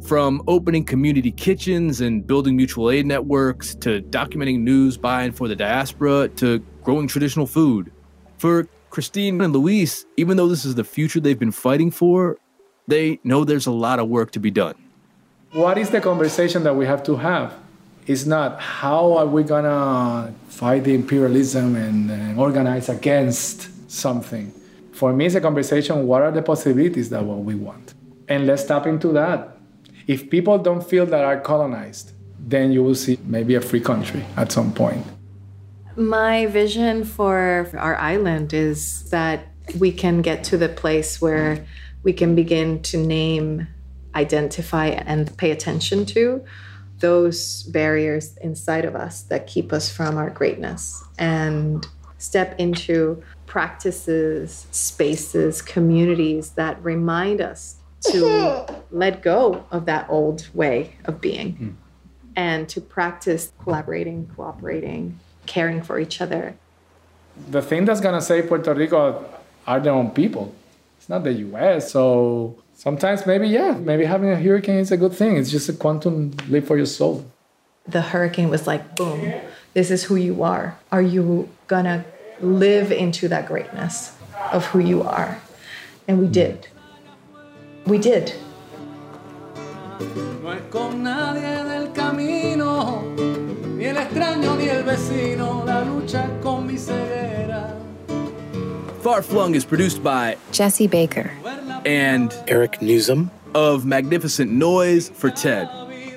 From 0.06 0.44
opening 0.48 0.84
community 0.84 1.32
kitchens 1.32 2.02
and 2.02 2.28
building 2.28 2.58
mutual 2.58 2.92
aid 2.92 3.06
networks 3.06 3.74
to 3.76 4.02
documenting 4.02 4.60
news 4.60 4.98
by 4.98 5.24
and 5.24 5.36
for 5.36 5.48
the 5.48 5.56
diaspora 5.56 6.28
to 6.36 6.60
growing 6.84 7.08
traditional 7.08 7.48
food. 7.48 7.90
For 8.38 8.68
Christine 8.90 9.40
and 9.40 9.54
Luis, 9.54 10.06
even 10.18 10.36
though 10.36 10.50
this 10.50 10.66
is 10.66 10.76
the 10.76 10.84
future 10.84 11.22
they've 11.22 11.40
been 11.40 11.54
fighting 11.54 11.90
for, 11.90 12.38
they 12.86 13.20
know 13.24 13.46
there's 13.46 13.66
a 13.66 13.72
lot 13.72 14.00
of 14.00 14.10
work 14.10 14.32
to 14.32 14.40
be 14.40 14.52
done. 14.52 14.76
What 15.54 15.78
is 15.78 15.90
the 15.90 16.02
conversation 16.02 16.64
that 16.64 16.76
we 16.76 16.86
have 16.86 17.02
to 17.04 17.16
have? 17.16 17.54
It's 18.06 18.26
not 18.26 18.60
how 18.60 19.14
are 19.14 19.26
we 19.26 19.44
gonna 19.44 20.34
fight 20.50 20.84
the 20.84 20.94
imperialism 20.94 21.78
and, 21.78 22.12
and 22.12 22.38
organize 22.38 22.90
against 22.90 23.90
something. 23.90 24.52
For 24.92 25.14
me, 25.14 25.28
it's 25.28 25.36
a 25.36 25.42
conversation 25.42 26.08
what 26.08 26.22
are 26.22 26.32
the 26.32 26.42
possibilities 26.42 27.10
that 27.12 27.24
what 27.24 27.40
we 27.40 27.56
want? 27.56 27.94
And 28.28 28.46
let's 28.46 28.66
tap 28.66 28.86
into 28.86 29.14
that. 29.14 29.53
If 30.08 30.30
people 30.30 30.58
don't 30.58 30.84
feel 30.84 31.06
that 31.06 31.24
are 31.24 31.40
colonized, 31.40 32.12
then 32.40 32.72
you 32.72 32.84
will 32.84 32.96
see 32.96 33.18
maybe 33.26 33.56
a 33.56 33.62
free 33.62 33.80
country 33.80 34.24
at 34.36 34.52
some 34.52 34.74
point. 34.74 35.06
My 35.96 36.48
vision 36.48 37.06
for 37.06 37.70
our 37.78 37.96
island 37.96 38.54
is 38.54 39.10
that 39.12 39.48
we 39.80 39.92
can 39.92 40.22
get 40.22 40.44
to 40.46 40.58
the 40.58 40.70
place 40.70 41.22
where 41.22 41.66
we 42.04 42.14
can 42.14 42.36
begin 42.36 42.82
to 42.84 42.98
name, 42.98 43.68
identify, 44.16 44.88
and 44.88 45.36
pay 45.38 45.52
attention 45.52 46.06
to 46.08 46.44
those 47.00 47.64
barriers 47.64 48.38
inside 48.38 48.86
of 48.86 48.96
us 48.96 49.24
that 49.24 49.48
keep 49.48 49.74
us 49.74 49.92
from 49.92 50.18
our 50.18 50.30
greatness 50.30 51.04
and 51.18 51.88
step 52.18 52.56
into 52.58 53.22
practices, 53.46 54.68
spaces, 54.72 55.62
communities 55.62 56.52
that 56.52 56.82
remind 56.84 57.42
us 57.42 57.76
to 58.12 58.66
let 58.92 59.22
go 59.22 59.66
of 59.72 59.86
that 59.86 60.10
old 60.10 60.48
way 60.54 60.96
of 61.06 61.22
being 61.22 61.54
hmm. 61.54 61.70
and 62.36 62.70
to 62.70 62.82
practice 62.82 63.52
collaborating, 63.64 64.30
cooperating, 64.36 65.20
caring 65.46 65.82
for 65.82 66.00
each 66.00 66.22
other. 66.22 66.56
The 67.50 67.62
thing 67.62 67.86
that's 67.86 68.02
gonna 68.02 68.22
save 68.22 68.48
Puerto 68.48 68.74
Rico 68.74 69.26
are 69.66 69.80
their 69.80 69.94
own 69.94 70.12
people. 70.12 70.54
It's 70.98 71.10
not 71.10 71.24
the 71.24 71.34
US. 71.34 71.92
So 71.92 72.56
sometimes 72.74 73.26
maybe, 73.26 73.48
yeah, 73.48 73.72
maybe 73.72 74.06
having 74.06 74.30
a 74.30 74.36
hurricane 74.36 74.80
is 74.80 74.92
a 74.92 74.98
good 74.98 75.14
thing. 75.14 75.38
It's 75.38 75.52
just 75.52 75.70
a 75.70 75.74
quantum 75.74 76.32
leap 76.50 76.66
for 76.66 76.78
your 76.78 76.86
soul. 76.86 77.26
The 77.88 78.02
hurricane 78.02 78.50
was 78.50 78.68
like, 78.68 78.96
boom, 78.96 79.34
this 79.74 79.92
is 79.92 80.04
who 80.06 80.16
you 80.16 80.44
are. 80.44 80.78
Are 80.92 81.02
you 81.02 81.50
gonna 81.68 82.06
live 82.40 82.92
into 82.92 83.28
that 83.28 83.48
greatness 83.48 84.16
of 84.52 84.66
who 84.68 84.80
you 84.80 85.04
are? 85.04 85.42
And 86.08 86.20
we 86.20 86.28
hmm. 86.28 86.32
did. 86.32 86.68
We 87.86 87.98
did. 87.98 88.34
No 90.42 90.52
es 90.52 90.62
con 90.70 91.04
nadie 91.04 91.64
del 91.64 91.92
camino, 91.94 93.02
ni 93.78 93.86
el 93.86 93.98
extraño 93.98 94.58
ni 94.58 94.68
el 94.68 94.84
vecino, 94.84 95.64
la 95.66 95.84
lucha 95.84 96.30
con 96.42 96.66
mi 96.68 96.76
ceguera. 96.78 97.78
Far 99.02 99.22
Flung 99.22 99.56
is 99.56 99.66
produced 99.66 100.02
by 100.04 100.38
Jesse 100.52 100.88
Baker. 100.88 101.32
and 101.86 102.34
Eric 102.48 102.80
Nuzum 102.80 103.30
of 103.54 103.86
Magnificent 103.86 104.50
Noise 104.52 105.10
for 105.10 105.30
TED. 105.30 105.68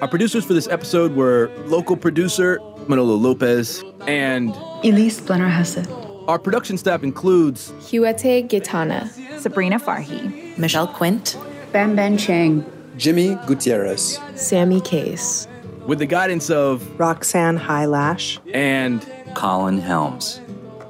Our 0.01 0.07
producers 0.09 0.45
for 0.45 0.53
this 0.55 0.69
episode 0.69 1.17
were 1.17 1.51
local 1.67 1.97
producer 1.97 2.61
Manolo 2.87 3.15
Lopez 3.17 3.83
and 4.07 4.55
Elise 4.85 5.21
Blenner 5.21 5.51
Hesse. 5.51 5.85
our 6.29 6.39
production 6.39 6.79
staff 6.79 7.03
includes 7.03 7.73
Huete 7.91 8.49
Gitana. 8.49 9.11
Sabrina 9.41 9.79
Farhi. 9.81 10.57
Michelle 10.57 10.87
Quint. 10.87 11.37
Banban 11.81 12.17
Cheng. 12.19 12.65
Jimmy 12.97 13.35
Gutierrez. 13.47 14.19
Sammy 14.35 14.81
Case. 14.81 15.47
with 15.87 15.99
the 15.99 16.07
guidance 16.07 16.49
of 16.49 16.83
Roxanne 16.99 17.59
Hai 17.59 17.85
Lash. 17.85 18.41
and 18.55 19.07
Colin 19.35 19.79
Helms. 19.79 20.41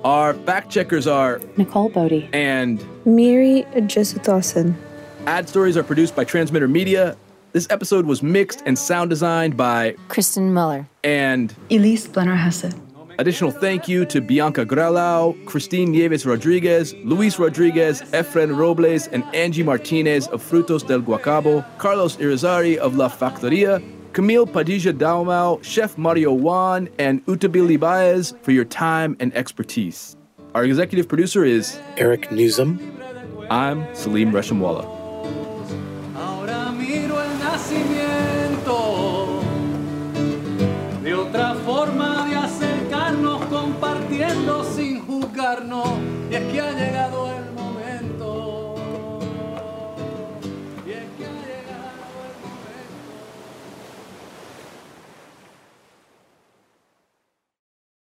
our 0.05 0.33
fact 0.33 0.71
checkers 0.71 1.09
are 1.09 1.41
Nicole 1.57 1.89
Bodie. 1.89 2.29
and 2.33 2.85
Miri 3.05 3.65
Jesutosin. 3.91 4.77
ad 5.27 5.49
stories 5.49 5.77
are 5.77 5.83
produced 5.83 6.15
by 6.15 6.23
Transmitter 6.23 6.69
Media. 6.69 7.17
This 7.51 7.67
episode 7.69 8.07
was 8.07 8.23
mixed 8.23 8.63
and 8.65 8.79
sound 8.79 9.11
designed 9.11 9.57
by 9.57 9.97
Kristen 10.07 10.55
Muller. 10.55 10.87
and 11.03 11.53
Elise 11.69 12.07
Blenner 12.07 12.37
Hesse. 12.39 12.73
Additional 13.19 13.51
thank 13.51 13.89
you 13.89 14.05
to 14.05 14.21
Bianca 14.21 14.67
Graulau, 14.67 15.43
Christine 15.47 15.91
Nieves 15.91 16.27
Rodriguez, 16.27 16.95
Luis 17.03 17.39
Rodriguez, 17.39 18.03
Efren 18.13 18.55
Robles, 18.55 19.09
and 19.09 19.25
Angie 19.35 19.63
Martinez 19.63 20.27
of 20.29 20.43
Frutos 20.43 20.87
del 20.87 21.01
Guacabo, 21.01 21.65
Carlos 21.79 22.19
Irizarry 22.19 22.77
of 22.77 22.97
La 22.97 23.09
Factoria, 23.09 23.83
Camille 24.13 24.47
Padilla 24.47 24.93
Dalmau, 24.93 25.65
Chef 25.65 25.97
Mario 25.97 26.31
Juan, 26.35 26.91
and 26.99 27.25
Utabili 27.25 27.81
Baez 27.81 28.35
for 28.43 28.53
your 28.53 28.67
time 28.67 29.17
and 29.19 29.35
expertise. 29.35 30.15
Our 30.55 30.65
executive 30.65 31.09
producer 31.09 31.43
is 31.43 31.79
Eric 31.97 32.29
Nuzum. 32.29 32.79
I'm 33.51 33.87
Saleem 33.95 34.31
Reshamwala. 34.31 34.85
Ahora 36.17 36.71
miro 36.73 37.19
el 37.19 37.39
nacimiento 37.39 38.77
de 41.03 41.15
otra 41.15 41.55
forma 41.65 42.16
de 45.61 46.06